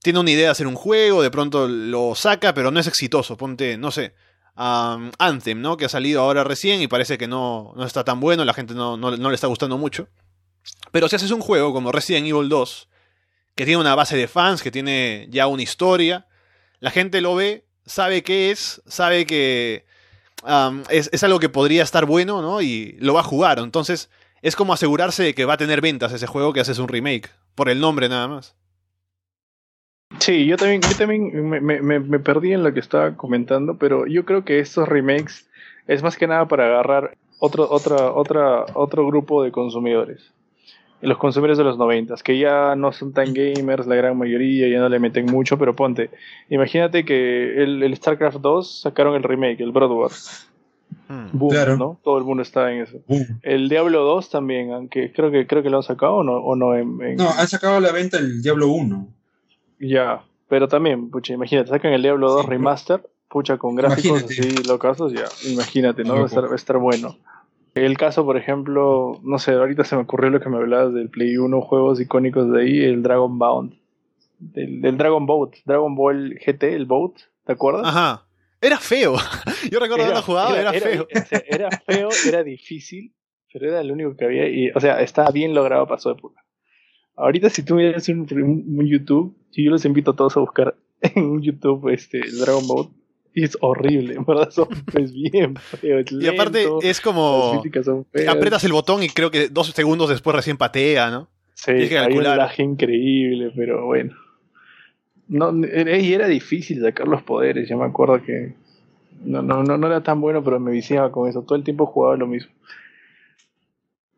[0.00, 3.36] Tiene una idea de hacer un juego, de pronto lo saca, pero no es exitoso.
[3.36, 4.14] Ponte, no sé,
[4.56, 5.76] Anthem, ¿no?
[5.76, 8.74] Que ha salido ahora recién y parece que no, no está tan bueno, la gente
[8.74, 10.08] no, no, le está gustando mucho.
[10.90, 12.88] Pero si haces un juego como Resident Evil 2,
[13.54, 16.26] que tiene una base de fans, que tiene ya una historia,
[16.80, 19.84] la gente lo ve sabe qué es, sabe que
[20.90, 22.60] es, algo que podría estar bueno, ¿no?
[22.60, 23.58] Y lo va a jugar.
[23.58, 24.10] Entonces,
[24.42, 27.30] es como asegurarse de que va a tener ventas ese juego que haces un remake,
[27.54, 28.56] por el nombre nada más.
[30.18, 34.44] Sí, yo también, yo también me, perdí en lo que estaba comentando, pero yo creo
[34.44, 35.48] que estos remakes
[35.86, 40.32] es más que nada para agarrar otro, otra, otra, otro grupo de consumidores
[41.02, 44.78] los consumidores de los noventas, que ya no son tan gamers, la gran mayoría, ya
[44.78, 46.10] no le meten mucho, pero ponte,
[46.48, 50.12] imagínate que el, StarCraft 2 sacaron el remake, el Broad
[51.32, 52.00] Boom, ¿no?
[52.02, 52.98] Todo el mundo está en eso.
[53.42, 56.56] El Diablo 2 también, aunque creo que creo que lo han sacado o no, o
[56.56, 59.08] no No, han sacado a la venta el Diablo 1.
[59.80, 65.12] Ya, pero también, pucha, imagínate, sacan el Diablo 2 remaster, pucha, con gráficos así locazos,
[65.12, 66.14] ya, imagínate, ¿no?
[66.14, 67.16] Va a estar bueno.
[67.74, 71.08] El caso, por ejemplo, no sé, ahorita se me ocurrió lo que me hablabas del
[71.08, 73.74] Play 1, juegos icónicos de ahí, el Dragon Bound.
[74.38, 77.14] Del, Dragon Boat, Dragon Ball GT, el Boat,
[77.46, 77.86] ¿te acuerdas?
[77.86, 78.26] Ajá.
[78.62, 79.16] Era feo.
[79.70, 81.08] Yo recuerdo haberlo jugado, era, feo.
[81.48, 83.12] Era, feo, era difícil,
[83.52, 84.48] pero era lo único que había.
[84.48, 86.40] Y, o sea, estaba bien logrado, pasó de puta.
[87.16, 91.24] Ahorita, si tú miras un, un, YouTube, yo los invito a todos a buscar en
[91.24, 92.90] un YouTube este, Dragon Boat
[93.34, 97.62] y es horrible, en verdad son pues bien y aparte es como
[98.28, 101.30] apretas el botón y creo que dos segundos después recién patea, ¿no?
[101.54, 104.14] Sí, hay un lag increíble, pero bueno.
[105.28, 108.54] No, y era difícil sacar los poderes, yo me acuerdo que
[109.24, 111.42] no, no, no, era tan bueno, pero me viciaba con eso.
[111.42, 112.52] Todo el tiempo jugaba lo mismo.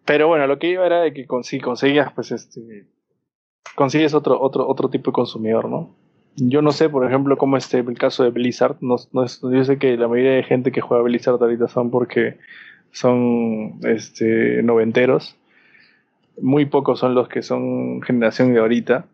[0.05, 2.87] Pero bueno, lo que iba era de que si conseguías, pues este,
[3.75, 5.95] consigues otro, otro, otro tipo de consumidor, ¿no?
[6.37, 8.77] Yo no sé, por ejemplo, cómo es el caso de Blizzard.
[8.81, 12.39] No, no yo sé que la mayoría de gente que juega Blizzard ahorita son porque
[12.91, 15.37] son este, noventeros.
[16.41, 19.07] Muy pocos son los que son generación de ahorita.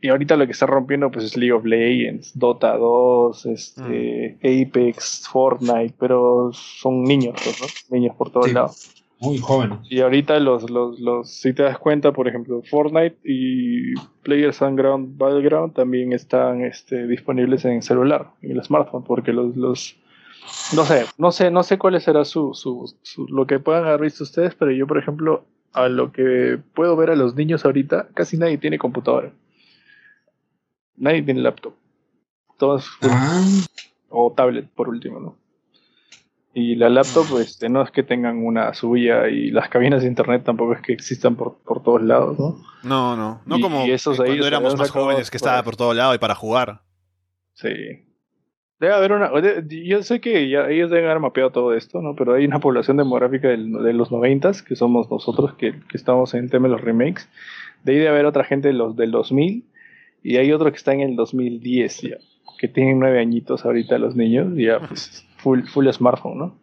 [0.00, 4.68] Y ahorita lo que está rompiendo pues es League of Legends, Dota 2, este, mm.
[4.68, 7.96] Apex, Fortnite, pero son niños, ¿no?
[7.96, 8.94] Niños por todos lados.
[9.20, 9.78] Muy jóvenes.
[9.90, 15.18] Y ahorita los, los, los, si te das cuenta, por ejemplo, Fortnite y Players Ground
[15.18, 19.96] Battleground también están este, disponibles en celular, en el smartphone, porque los, los
[20.74, 24.22] no sé, no sé, no sé cuál será su, su, lo que puedan haber visto
[24.24, 28.36] ustedes, pero yo, por ejemplo, a lo que puedo ver a los niños ahorita, casi
[28.36, 29.32] nadie tiene computadora.
[30.98, 31.74] Nadie tiene laptop.
[32.58, 33.44] Todos ah.
[34.08, 35.36] o tablet por último, ¿no?
[36.54, 40.42] Y la laptop, pues, no es que tengan una suya y las cabinas de internet
[40.44, 42.56] tampoco es que existan por, por todos lados, ¿no?
[42.82, 43.40] No, no.
[43.46, 43.84] No como
[44.16, 46.80] cuando éramos más jóvenes que estaba por todos lados y para jugar.
[47.52, 48.04] Sí.
[48.80, 49.30] Debe haber una.
[49.68, 52.14] Yo sé que ya ellos deben haber mapeado todo esto, ¿no?
[52.14, 56.68] Pero hay una población demográfica de los noventas, que somos nosotros que, estamos en tema
[56.68, 57.28] de los remakes.
[57.82, 59.64] De ahí debe haber otra gente de los, del 2000.
[60.28, 62.18] Y hay otro que está en el 2010 ya.
[62.58, 64.52] Que tienen nueve añitos ahorita los niños.
[64.56, 66.58] Ya, pues, full, full smartphone, ¿no?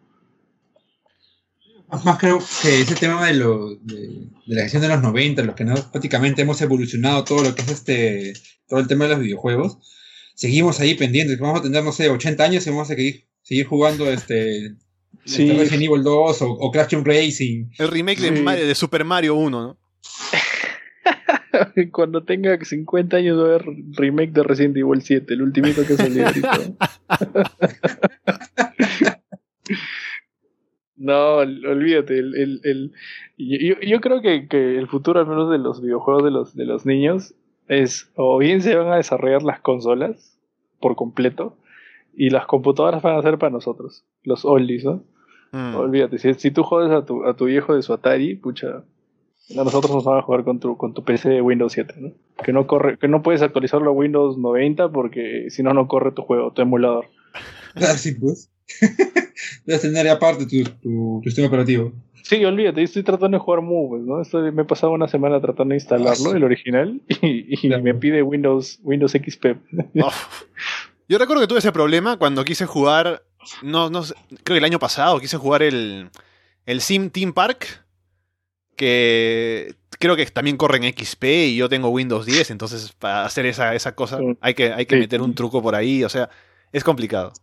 [2.04, 5.64] Más creo que ese tema de, lo, de, la gestión de los 90, los que
[5.64, 8.34] no, prácticamente hemos evolucionado todo lo que es este,
[8.68, 9.78] todo el tema de los videojuegos
[10.36, 11.40] seguimos ahí pendientes.
[11.40, 14.76] Vamos a tener, no sé, 80 años y vamos a seguir, seguir jugando este,
[15.26, 15.52] sí.
[15.52, 17.72] Resident Evil 2 o, Crash Team Racing.
[17.80, 19.78] El remake de, de, Super Mario 1, ¿no?
[21.92, 23.66] Cuando tenga 50 años va a haber
[23.98, 26.26] remake de Resident Evil 7, el ultimito que salió
[30.98, 32.18] No, olvídate.
[32.18, 32.94] El, el, el
[33.38, 36.66] yo, yo, creo que, que, el futuro, al menos de los videojuegos de los, de
[36.66, 37.36] los niños,
[37.68, 40.40] es o bien se van a desarrollar las consolas
[40.80, 41.58] por completo
[42.16, 45.04] y las computadoras van a ser para nosotros, los oldies, ¿no?
[45.52, 45.76] Mm.
[45.76, 48.84] Olvídate, si, si, tú jodes a tu, a tu viejo de su Atari, pucha,
[49.52, 52.14] a nosotros nos van a jugar con tu, con tu PC de Windows 7, ¿no?
[52.44, 56.12] Que no corre, que no puedes actualizarlo a Windows 90 porque si no no corre
[56.12, 57.08] tu juego, tu emulador.
[57.76, 58.52] Así ah, pues.
[59.66, 61.92] Debes tener aparte tu, tu, tu sistema operativo.
[62.26, 64.52] Sí, olvídate, estoy tratando de jugar Moves, ¿no?
[64.52, 68.80] me he pasado una semana tratando de instalarlo, ah, el original, y, me pide Windows,
[68.82, 69.46] Windows XP.
[71.08, 73.22] Yo recuerdo que tuve ese problema cuando quise jugar,
[73.62, 76.10] no, no creo que el año pasado quise jugar el,
[76.66, 77.85] el Sim Team Park,
[78.76, 83.46] que creo que también corre en XP y yo tengo Windows 10, entonces para hacer
[83.46, 86.30] esa, esa cosa hay que, hay que meter un truco por ahí, o sea,
[86.72, 87.34] es complicado.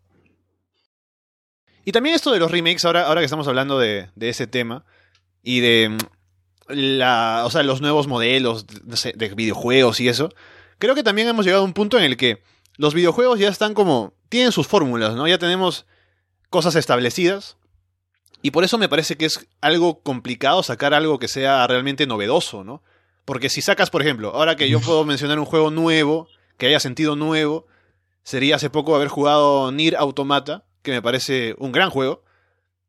[1.84, 4.84] Y también esto de los remakes, ahora, ahora que estamos hablando de, ese tema,
[5.42, 5.98] y de mm,
[6.68, 10.28] la, o sea, los nuevos modelos de, videojuegos y eso,
[10.78, 12.42] creo que también hemos llegado a un punto en el que
[12.76, 15.26] los videojuegos ya están como, tienen sus fórmulas, ¿no?
[15.26, 15.86] Ya tenemos
[16.50, 17.56] cosas establecidas.
[18.42, 22.64] Y por eso me parece que es algo complicado sacar algo que sea realmente novedoso,
[22.64, 22.82] ¿no?
[23.24, 26.28] Porque si sacas, por ejemplo, ahora que yo puedo mencionar un juego nuevo,
[26.58, 27.66] que haya sentido nuevo,
[28.24, 32.24] sería hace poco haber jugado Nier Automata, que me parece un gran juego,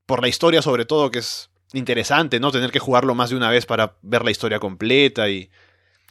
[0.07, 2.51] por la historia sobre todo, que es interesante, ¿no?
[2.51, 5.51] Tener que jugarlo más de una vez para ver la historia completa y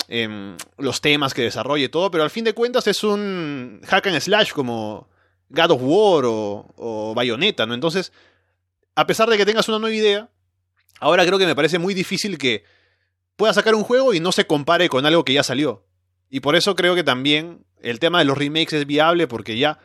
[0.07, 4.21] em, los temas que desarrolle todo, pero al fin de cuentas es un hack and
[4.21, 5.09] slash como
[5.51, 7.75] God of War o, o Bayonetta, ¿no?
[7.75, 8.13] Entonces,
[8.95, 10.31] a pesar de que tengas una nueva idea,
[11.01, 12.65] ahora creo que me parece muy difícil que
[13.37, 15.85] puedas sacar un juego y no se compare con algo que ya salió.
[16.31, 19.79] Y por eso creo que también el tema de los remakes es viable porque ya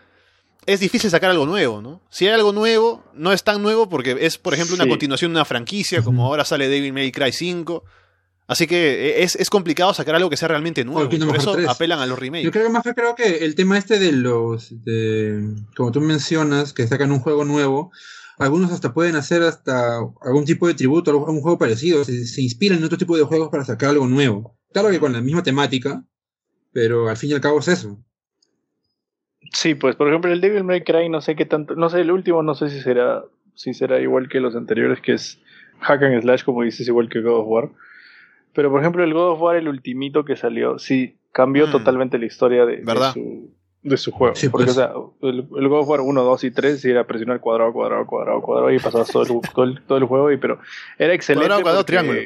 [0.66, 2.02] es difícil sacar algo nuevo, ¿no?
[2.10, 5.38] Si hay algo nuevo, no es tan nuevo porque es, por ejemplo, una continuación de
[5.38, 7.84] una franquicia, como ahora sale Devil May Cry 5.
[8.48, 11.10] Así que es, complicado sacar algo que sea realmente nuevo.
[11.10, 12.46] Por eso apelan a los remakes.
[12.46, 14.74] Yo creo que más que creo que el tema este de los,
[15.76, 17.92] como tú mencionas, que sacan un juego nuevo,
[18.38, 22.04] algunos hasta pueden hacer hasta algún tipo de tributo a un juego parecido.
[22.04, 24.58] Se, se inspiran en otro tipo de juegos para sacar algo nuevo.
[24.72, 26.04] Claro que con la misma temática,
[26.72, 27.98] pero al fin y al cabo es eso.
[29.54, 32.12] Sí, pues por ejemplo el Devil May Cry no sé qué tanto, no sé el
[32.12, 33.24] último no sé si será
[33.56, 35.42] si será igual que los anteriores que es
[35.80, 37.70] hack and slash como dices igual que God of War.
[38.54, 41.72] Pero por ejemplo el God of War el ultimito que salió sí cambió mm.
[41.72, 42.84] totalmente la historia de,
[43.14, 43.52] su
[43.90, 44.36] de su juego.
[44.36, 44.78] Sí, Porque, pues.
[44.78, 48.06] o sea, el, God of War 1, 2 y 3 sí era presionar cuadrado, cuadrado,
[48.06, 50.60] cuadrado, cuadrado y pasabas todo el, todo, el, juego, y, pero
[50.98, 51.48] era excelente.
[51.48, 52.22] Cuadrado, cuadrado, triángulo.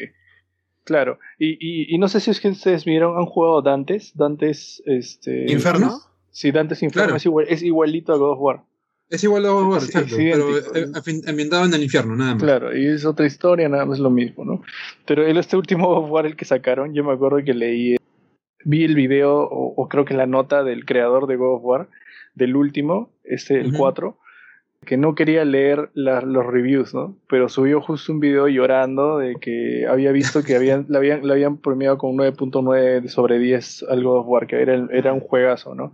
[0.83, 4.81] Claro, y, y, y, no sé si es que ustedes vieron, han jugado Dantes, Dantes,
[4.85, 5.51] este...
[5.51, 6.01] ¿Inferno?
[6.31, 8.63] Sí, Dante's Inferno es, igual, es, igualito a God of War.
[9.09, 10.91] Es igual a God of War, exacto, pero eh,
[11.27, 12.43] ambientado en el infierno, nada más.
[12.43, 14.63] Claro, y es otra historia, nada más lo mismo, ¿no?
[15.05, 17.97] Pero el, este último God of War, el que sacaron, yo me acuerdo que leí,
[18.63, 21.87] vi el video, o, creo que la nota del creador de God of War,
[22.35, 24.17] del último, este, el 4,
[24.85, 27.15] que no quería leer los reviews, ¿no?
[27.29, 31.33] Pero subió justo un video llorando de que había visto que habían, le, habían, le
[31.33, 35.75] habían premiado con 9.9 sobre 10 al God of War, que era, era un juegazo,
[35.75, 35.93] ¿no?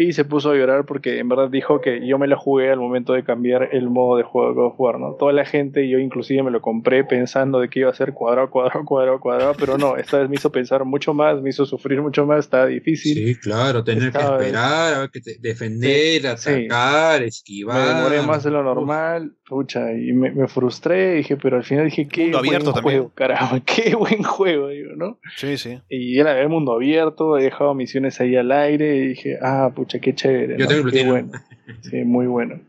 [0.00, 2.78] Y se puso a llorar porque en verdad dijo que yo me la jugué al
[2.78, 5.14] momento de cambiar el modo de juego de God of War, ¿no?
[5.14, 8.48] Toda la gente, yo inclusive me lo compré pensando de que iba a ser cuadrado,
[8.48, 12.00] cuadrado, cuadrado, cuadrado, pero no, esta vez me hizo pensar mucho más, me hizo sufrir
[12.00, 13.12] mucho más, estaba difícil.
[13.12, 17.88] Sí, claro, tener que esperar, que defender, atacar, esquivar.
[17.88, 22.06] Me demoré más de lo normal, pucha, y me, frustré, dije, pero al final dije,
[22.06, 25.18] qué mundo buen juego, carajo, qué buen juego, digo, ¿no?
[25.36, 25.78] Sí, sí.
[25.88, 29.98] Y era el mundo abierto, he dejado misiones ahí al aire, y dije, ah, pucha,
[30.00, 30.58] qué chévere.
[30.58, 31.32] Yo tengo qué bueno.
[31.80, 32.60] Sí, muy bueno.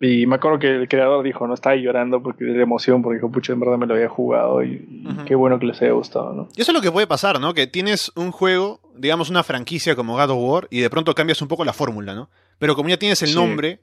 [0.00, 3.30] Y me acuerdo que el creador dijo, no estaba llorando porque de emoción, porque dijo,
[3.30, 6.48] pucha, en verdad me lo había jugado y, qué bueno que les haya gustado, ¿no?
[6.54, 7.54] Y eso es lo que puede pasar, ¿no?
[7.54, 11.40] Que tienes un juego, digamos una franquicia como God of War y de pronto cambias
[11.40, 12.28] un poco la fórmula, ¿no?
[12.58, 13.80] Pero como ya tienes el nombre,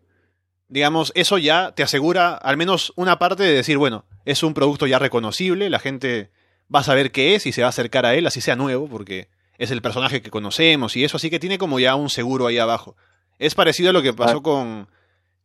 [0.67, 4.87] digamos, eso ya te asegura al menos una parte de decir, bueno, es un producto
[4.87, 6.31] ya reconocible, la gente
[6.73, 8.87] va a saber qué es y se va a acercar a él, así sea nuevo,
[8.87, 12.47] porque es el personaje que conocemos y eso, así que tiene como ya un seguro
[12.47, 12.95] ahí abajo.
[13.39, 14.87] Es parecido a lo que pasó con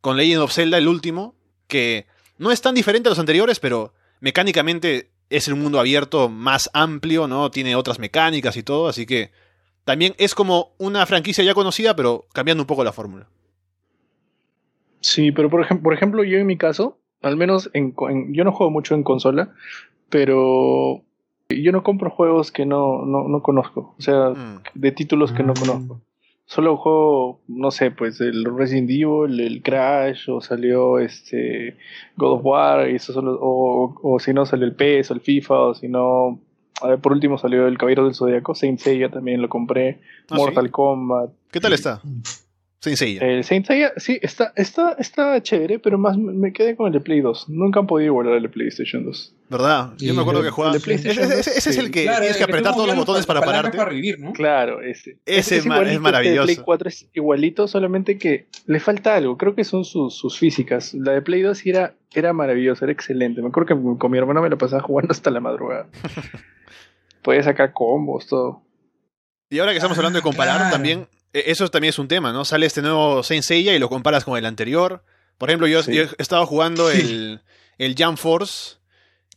[0.01, 1.35] con Legend of Zelda, el último,
[1.67, 2.07] que
[2.37, 7.27] no es tan diferente a los anteriores, pero mecánicamente es un mundo abierto más amplio,
[7.27, 7.51] ¿no?
[7.51, 9.31] Tiene otras mecánicas y todo, así que
[9.83, 13.27] también es como una franquicia ya conocida, pero cambiando un poco la fórmula.
[15.01, 17.93] Sí, pero por, ejemplo, por ejemplo, yo en mi caso, al menos en,
[18.33, 19.53] yo no juego mucho en consola,
[20.09, 21.01] pero
[21.49, 24.61] yo no compro juegos que no, no, conozco, o sea, mm.
[24.75, 25.59] de títulos que no mm.
[25.59, 26.01] conozco
[26.49, 31.77] solo juego, no sé, pues el Resident Evil, el Crash, o salió este
[32.17, 35.21] God of War, y eso solo, o, o si no salió el PES o el
[35.21, 36.39] FIFA, o si no,
[36.81, 39.99] a ver, por último salió el Caballero del Zodiaco, Saint Seiya también lo compré,
[40.31, 41.29] ah, Mortal Kombat.
[41.51, 42.01] ¿Qué tal está?
[42.81, 43.21] Saint Seiya.
[43.21, 47.01] El Saint Seiya, sí, está, está, está chévere, pero más me quedé con el de
[47.01, 47.49] Play 2.
[47.49, 49.35] Nunca han podido volver al de PlayStation 2.
[49.49, 49.93] ¿Verdad?
[49.97, 50.77] Yo me acuerdo que jugaba.
[50.77, 53.77] Ese, ese, es el que tienes que apretar todos los botones para pararte.
[53.77, 54.31] Para revivir, ¿no?
[54.31, 55.17] Claro, ese.
[55.25, 56.19] Ese es, es, maravilloso.
[56.19, 59.37] El de Play 4 es igualito, solamente que le falta algo.
[59.37, 60.93] Creo que son sus, sus físicas.
[60.93, 63.41] La de Play 2 era, era maravillosa, era excelente.
[63.41, 65.89] Me acuerdo que con mi hermano me la pasaba jugando hasta la madrugada.
[67.23, 68.61] Podía sacar combos, todo.
[69.49, 72.45] Y ahora que estamos hablando de comparar, también eso también es un tema, ¿no?
[72.45, 75.03] Sale este nuevo Saint Seiya y lo comparas con el anterior.
[75.37, 77.41] Por ejemplo, yo, he estado jugando el,
[77.77, 78.77] el Jump Force,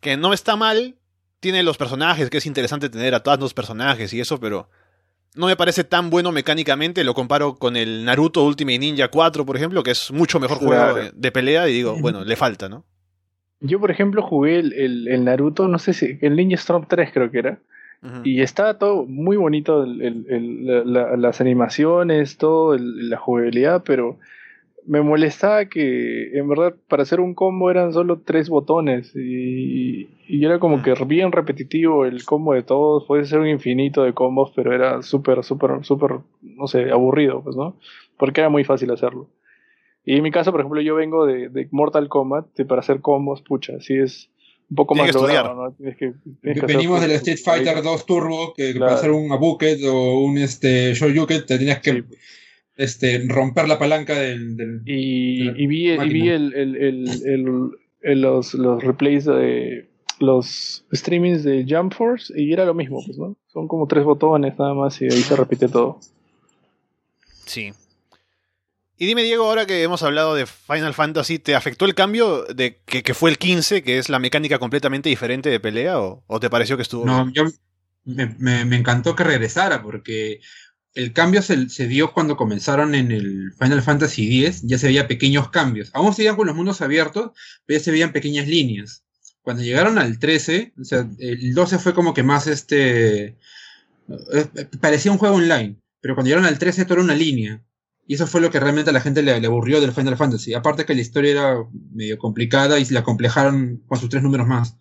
[0.00, 0.96] que no está mal,
[1.40, 4.68] tiene los personajes, que es interesante tener a todos los personajes y eso, pero
[5.34, 7.04] no me parece tan bueno mecánicamente.
[7.04, 10.98] Lo comparo con el Naruto Ultimate Ninja 4, por ejemplo, que es mucho mejor juego
[11.12, 12.84] de, pelea y digo, bueno, le falta, ¿no?
[13.60, 17.30] Yo, por ejemplo, jugué el, el Naruto, no sé si, el Ninja Storm 3 creo
[17.30, 17.58] que era.
[18.24, 24.18] Y estaba todo muy bonito, las animaciones, todo, la jugabilidad, pero
[24.86, 30.58] me molestaba que en verdad para hacer un combo eran solo tres botones y, era
[30.58, 34.74] como que bien repetitivo el combo de todos, puede ser un infinito de combos, pero
[34.74, 37.76] era súper, súper, súper, no sé, aburrido, pues, ¿no?
[38.16, 39.28] Porque era muy fácil hacerlo.
[40.04, 43.00] Y en mi caso, por ejemplo, yo vengo de, de Mortal Kombat, y para hacer
[43.00, 44.31] combos, pucha, así es
[44.72, 45.54] un poco más estudiar.
[45.54, 45.74] ¿no?
[46.66, 51.44] Venimos del Street Fighter 2 Turbo, que para hacer un Abuket o un este, Shoryuken
[51.44, 52.04] te tenías que
[52.76, 54.80] este, romper la palanca del...
[54.86, 57.70] y, y, vi, y vi el, el,
[58.02, 63.18] el, los, los replays de los streamings de Jump Force y era lo mismo, pues,
[63.18, 63.36] ¿no?
[63.48, 65.98] Son como tres botones nada más y ahí se repite todo.
[67.44, 67.72] Sí.
[68.96, 72.80] Y dime, Diego, ahora que hemos hablado de Final Fantasy, ¿te afectó el cambio de
[72.84, 76.76] que, fue el 15, que es la mecánica completamente diferente de pelea, o, te pareció
[76.76, 77.04] que estuvo.?
[77.04, 77.44] No, yo
[78.04, 80.40] me, encantó que regresara, porque
[80.94, 85.50] el cambio se, dio cuando comenzaron en el Final Fantasy X, ya se veía pequeños
[85.50, 85.90] cambios.
[85.94, 87.32] Aún seguían con los mundos abiertos,
[87.64, 89.04] pero ya se veían pequeñas líneas.
[89.40, 93.24] Cuando llegaron al 13, o sea, el 12 fue como que más este.
[93.24, 93.36] Eh,
[94.80, 97.62] parecía un juego online, pero cuando llegaron al 13 todo era una línea.
[98.06, 100.54] Y eso fue lo que realmente a la gente le, aburrió del Final Fantasy.
[100.54, 101.56] Aparte que la historia era
[101.92, 104.76] medio complicada y la complejaron con sus tres números más.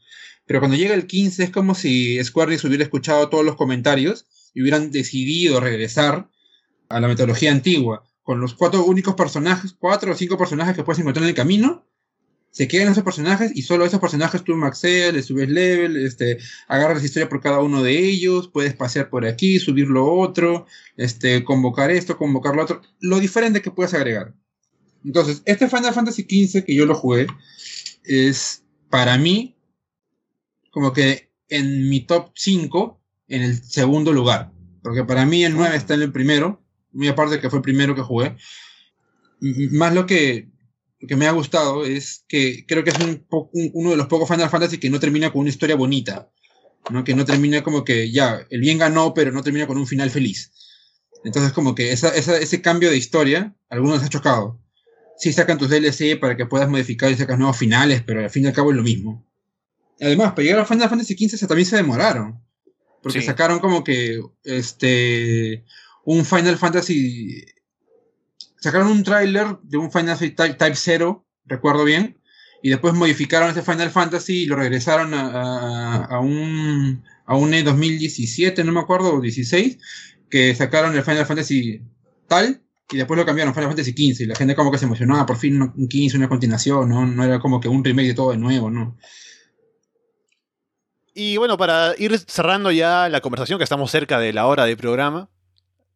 [0.46, 4.26] Pero cuando llega el 15 es como si Square Enix hubiera escuchado todos los comentarios
[4.54, 6.30] y hubieran decidido regresar
[6.90, 8.04] a la metodología antigua.
[8.24, 11.86] Con los cuatro únicos personajes, cuatro o cinco personajes que puedes encontrar en el camino,
[12.52, 16.38] se quedan esos personajes y solo esos personajes tú maxeas, le subes level, este,
[16.68, 21.46] agarras historia por cada uno de ellos, puedes pasear por aquí, subir lo otro, este,
[21.46, 24.34] convocar esto, convocar lo otro, lo diferente que puedes agregar.
[25.06, 27.28] Entonces, este Final Fantasy XV que yo lo jugué
[28.04, 29.56] es para mí
[30.72, 34.52] como que en mi top 5 en el segundo lugar,
[34.84, 37.96] porque para mí el 9 está en el primero, muy aparte que fue el primero
[37.96, 38.36] que jugué.
[39.40, 40.51] Más lo que
[41.08, 43.26] que me ha gustado es que creo que es un,
[43.74, 46.30] uno de los pocos Final Fantasy que no termina con una historia bonita.
[46.90, 47.04] ¿no?
[47.04, 50.10] Que no termina como que ya, el bien ganó, pero no termina con un final
[50.10, 50.52] feliz.
[51.24, 54.60] Entonces, como que esa, ese cambio de historia, algunos ha chocado.
[55.18, 58.46] Sí sacan tus DLC para que puedas modificar y sacas nuevos finales, pero al fin
[58.46, 59.28] y al cabo es lo mismo.
[60.00, 62.42] Además, para llegar a Final Fantasy XV también se demoraron.
[63.04, 65.64] Porque sacaron como que este
[66.06, 67.46] un Final Fantasy
[68.62, 72.20] sacaron un tráiler de un Final Fantasy Type, 0, recuerdo bien,
[72.62, 78.64] y después modificaron ese Final Fantasy y lo regresaron a, a, un a un E2017,
[78.64, 79.78] no me acuerdo, o 16,
[80.30, 81.82] que sacaron el Final Fantasy
[82.28, 85.26] tal, y después lo cambiaron, Final Fantasy XV, y la gente como que se emocionaba,
[85.26, 87.06] por fin un 15, una continuación, ¿no?
[87.06, 88.96] No era como que un remake de todo de nuevo, ¿no?
[91.14, 94.78] Y bueno, para ir cerrando ya la conversación, que estamos cerca de la hora de
[94.78, 95.31] programa,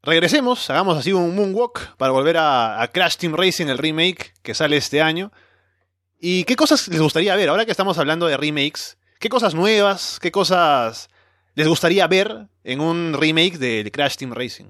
[0.06, 4.78] regresemos, hagamos así un moonwalk para volver a, Crash Team Racing, el remake que sale
[4.78, 5.32] este año.
[6.20, 7.50] ¿Y qué cosas les gustaría ver?
[7.50, 11.10] Ahora que estamos hablando de remakes, ¿qué cosas nuevas, qué cosas
[11.56, 14.66] les gustaría ver en un remake de Crash Team Racing?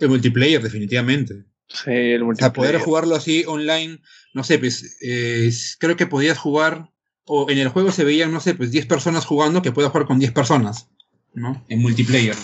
[0.00, 1.44] El multiplayer, definitivamente.
[1.68, 2.50] Sí, el multiplayer.
[2.50, 3.98] O poder jugarlo así online,
[4.34, 6.90] no sé, pues eh, creo que podías jugar,
[7.24, 10.06] o en el juego se veían, no sé, pues 10 personas jugando que puedas jugar
[10.06, 10.88] con 10 personas,
[11.34, 11.64] ¿no?
[11.68, 12.34] En multiplayer.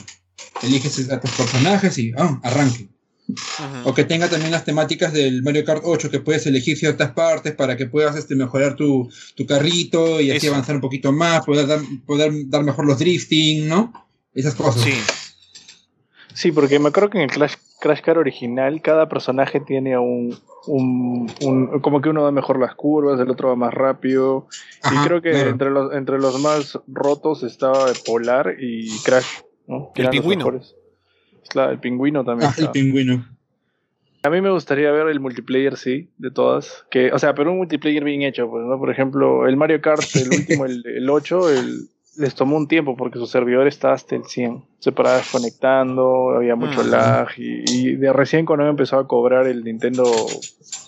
[0.62, 2.88] Eliges a tus personajes y ah, arranque.
[3.84, 7.54] O que tenga también las temáticas del Mario Kart 8, que puedes elegir ciertas partes
[7.54, 9.08] para que puedas este, mejorar tu,
[9.48, 13.92] carrito y así avanzar un poquito más, poder dar, poder dar mejor los drifting, ¿no?
[14.32, 14.82] Esas cosas.
[14.82, 14.94] Sí.
[16.36, 20.38] Sí, porque me acuerdo que en el Crash, Crash Car original cada personaje tiene un,
[20.66, 21.26] un,
[21.80, 24.46] como que uno da mejor las curvas, el otro va más rápido.
[24.84, 29.24] y creo que entre los entre los más rotos estaba Polar y Crash,
[29.66, 29.92] ¿no?
[29.94, 30.60] el pingüino.
[31.48, 32.50] Claro, el pingüino también.
[32.50, 33.24] Ah, el pingüino.
[34.22, 36.84] A mí me gustaría ver el multiplayer, sí, de todas.
[36.90, 38.78] Que, o sea, pero un multiplayer bien hecho, pues, ¿no?
[38.78, 42.96] Por ejemplo, el Mario Kart, el último, el, el 8, el, les tomó un tiempo
[42.96, 44.64] porque su servidor está hasta el 100.
[44.78, 46.88] Se paraba desconectando, había mucho mm.
[46.88, 50.04] lag y, de recién cuando empezó a cobrar el Nintendo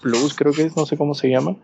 [0.03, 1.57] Plus, creo que es, no sé cómo se llama,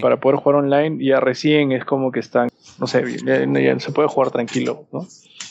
[0.00, 2.48] para poder jugar online, ya recién es como que están,
[2.78, 5.06] no sé, ya, se puede jugar tranquilo, ¿no?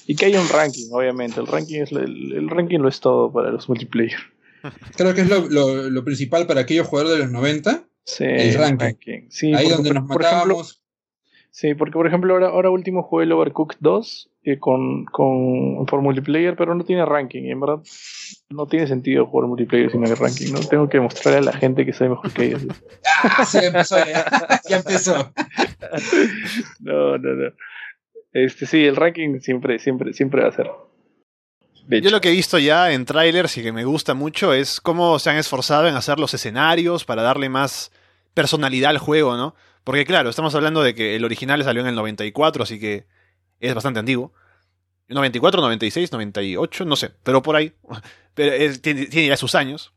[0.10, 1.40] Y que haya un ranking, obviamente.
[1.40, 4.18] El ranking es el, ranking lo es todo para los multiplayer.
[4.98, 7.84] Creo que es lo, principal para aquellos jugadores de los 90.
[8.06, 9.30] Sí, el ranking.
[9.56, 10.82] Ahí donde nos matábamos
[11.52, 16.02] Sí, porque por ejemplo ahora, ahora último jugué el Overcooked 2 eh, con, con, por
[16.02, 17.44] multiplayer, pero no tiene ranking.
[17.44, 17.80] Y en verdad
[18.50, 20.52] no tiene sentido jugar multiplayer sin el ranking.
[20.52, 22.64] No tengo que mostrarle a la gente que soy mejor que ellos.
[23.24, 24.26] ah, sí, empezó ya.
[24.68, 25.32] ya empezó.
[26.80, 27.52] no, no, no.
[28.32, 30.70] Este, sí, el ranking siempre, siempre, siempre va a ser.
[31.90, 35.18] Yo lo que he visto ya en trailers y que me gusta mucho es cómo
[35.18, 37.92] se han esforzado en hacer los escenarios para darle más
[38.36, 39.56] personalidad al juego, ¿no?
[39.84, 43.08] Porque claro, estamos hablando de que el original salió en el 94, así que
[43.60, 44.34] es bastante antiguo.
[45.08, 47.74] 94, 96, 98, no sé, pero por ahí.
[48.36, 49.92] Pero tiene, ya sus años.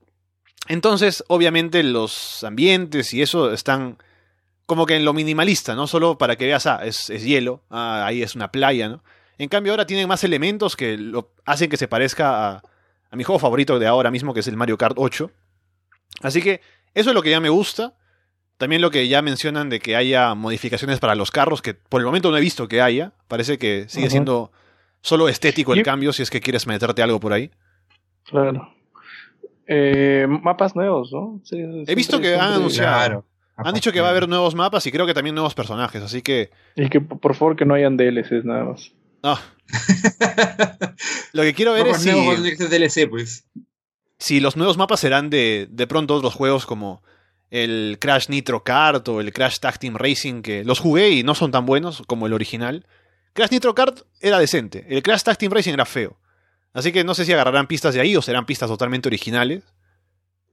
[0.66, 3.98] Entonces, obviamente, los ambientes y eso están
[4.66, 5.86] como que en lo minimalista, ¿no?
[5.86, 9.02] Solo para que veas, ah, es, hielo, ah, ahí es una playa, ¿no?
[9.38, 12.62] En cambio, ahora tienen más elementos que lo hacen que se parezca a,
[13.10, 15.30] a mi juego favorito de ahora mismo, que es el Mario Kart 8.
[16.22, 16.60] Así que
[16.94, 17.94] eso es lo que ya me gusta.
[18.56, 22.06] También lo que ya mencionan de que haya modificaciones para los carros, que por el
[22.06, 23.12] momento no he visto que haya.
[23.26, 24.52] Parece que sigue siendo
[25.00, 27.50] solo estético el cambio, si es que quieres meterte algo por ahí.
[28.24, 28.72] Claro.
[29.66, 31.40] Eh, mapas nuevos, ¿no?
[31.50, 33.24] he visto que han anunciado.
[33.56, 36.22] Han dicho que va a haber nuevos mapas y creo que también nuevos personajes, así
[36.22, 36.50] que.
[36.74, 38.92] Y que por favor que no hayan DLCs nada más.
[39.22, 39.38] No.
[41.32, 42.10] lo que quiero ver es si.
[42.10, 43.46] DLC, pues.
[44.18, 47.02] Si los nuevos mapas serán de, de pronto otros juegos como
[47.50, 51.34] el Crash Nitro Kart o el Crash Tag Team Racing, que los jugué y no
[51.34, 52.86] son tan buenos como el original.
[53.34, 56.18] Crash Nitro Kart era decente, el Crash Tag Team Racing era feo.
[56.72, 59.64] Así que no sé si agarrarán pistas de ahí o serán pistas totalmente originales.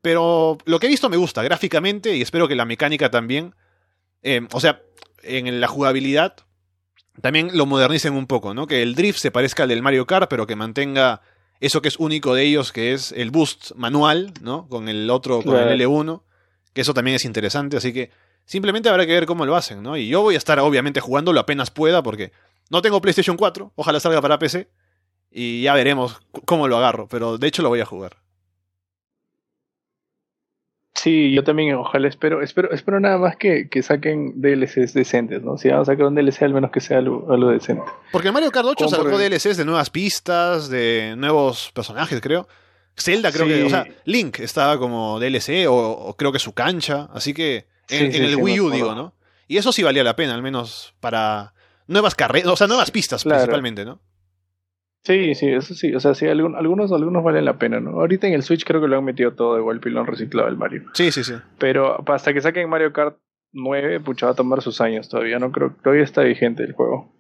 [0.01, 3.55] Pero lo que he visto me gusta gráficamente y espero que la mecánica también.
[4.21, 4.81] Eh, o sea,
[5.23, 6.35] en la jugabilidad
[7.21, 8.67] también lo modernicen un poco, ¿no?
[8.67, 11.21] Que el drift se parezca al del Mario Kart, pero que mantenga
[11.59, 14.67] eso que es único de ellos, que es el boost manual, ¿no?
[14.69, 16.21] Con el otro, con el L1
[16.73, 18.11] que eso también es interesante, así que
[18.45, 19.97] simplemente habrá que ver cómo lo hacen, ¿no?
[19.97, 22.31] Y yo voy a estar obviamente jugándolo apenas pueda porque
[22.69, 24.69] no tengo PlayStation 4, ojalá salga para PC
[25.31, 28.17] y ya veremos cómo lo agarro, pero de hecho lo voy a jugar.
[31.01, 35.57] Sí, yo también ojalá espero, espero, espero nada más que, saquen DLCs decentes, ¿no?
[35.57, 37.89] Si van a sacar un DLC al menos que sea algo, decente.
[38.11, 42.49] Porque Mario Kart 8 sacó DLCs de nuevas pistas, de nuevos personajes, creo.
[42.97, 47.33] Zelda creo que, o sea, Link estaba como DLC o, creo que su cancha, así
[47.33, 49.13] que en, el Wii U digo, ¿no?
[49.47, 51.53] Y eso sí valía la pena, al menos para
[51.87, 54.01] nuevas carreras, o sea, nuevas pistas principalmente, ¿no?
[55.03, 57.91] Sí, sí, eso sí, o sea, sí, algunos, algunos valen la pena, ¿no?
[57.91, 60.57] Ahorita en el Switch creo que lo han metido todo de igual pilón reciclado del
[60.57, 60.83] Mario.
[60.93, 61.33] Sí, sí, sí.
[61.57, 63.17] Pero hasta que saquen Mario Kart
[63.53, 65.51] 9, pucha, va a tomar sus años todavía, ¿no?
[65.51, 67.13] Creo todavía está vigente el juego.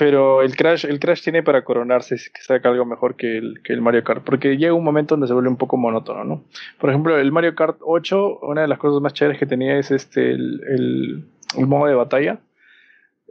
[0.00, 3.72] Pero el Crash, el Crash tiene para coronarse que saca algo mejor que el, que
[3.72, 6.44] el Mario Kart, porque llega un momento donde se vuelve un poco monótono, ¿no?
[6.78, 9.90] Por ejemplo, el Mario Kart 8, una de las cosas más chéveres que tenía es
[9.90, 12.38] este el, el, modo de batalla.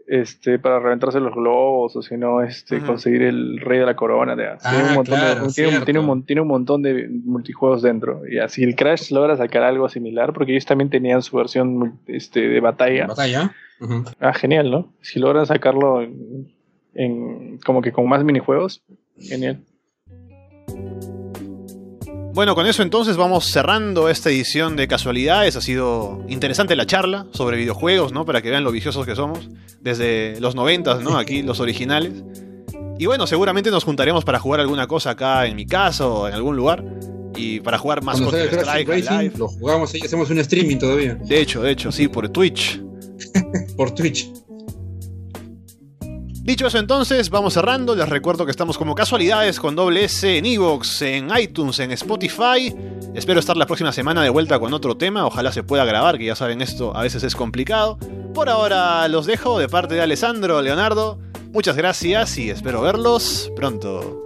[0.09, 4.35] Este, para reventarse los globos o si no, este, conseguir el rey de la corona.
[4.35, 5.99] tiene, un montón de, tiene,
[6.41, 8.23] un, montón de multijuegos dentro.
[8.27, 12.41] Y así el Crash logra sacar algo similar, porque ellos también tenían su versión este,
[12.41, 13.05] de batalla.
[13.05, 13.53] ¿Batalla?
[14.19, 14.91] Ah, genial, ¿no?
[15.01, 18.81] Si logran sacarlo en, como que con más minijuegos,
[19.19, 19.59] genial.
[22.33, 25.55] Bueno, con eso entonces vamos cerrando esta edición de casualidades.
[25.55, 28.25] Ha sido interesante la charla sobre videojuegos, ¿no?
[28.25, 29.49] Para que vean lo viciosos que somos.
[29.81, 31.17] Desde los 90, ¿no?
[31.17, 32.13] Aquí los originales.
[32.99, 36.33] Y bueno, seguramente nos juntaremos para jugar alguna cosa acá en mi casa o en
[36.33, 36.83] algún lugar.
[37.35, 38.51] Y para jugar más cosas.
[38.51, 41.15] Strike, lo jugamos y hacemos un streaming todavía.
[41.15, 42.81] De hecho, de hecho, sí, por Twitch.
[43.77, 44.31] por Twitch.
[46.41, 47.95] Dicho eso entonces, vamos cerrando.
[47.95, 52.73] Les recuerdo que estamos como casualidades con doble S en Evox, en iTunes, en Spotify.
[53.13, 55.25] Espero estar la próxima semana de vuelta con otro tema.
[55.25, 57.97] Ojalá se pueda grabar, que ya saben esto a veces es complicado.
[58.33, 61.19] Por ahora los dejo de parte de Alessandro, Leonardo.
[61.51, 64.23] Muchas gracias y espero verlos pronto.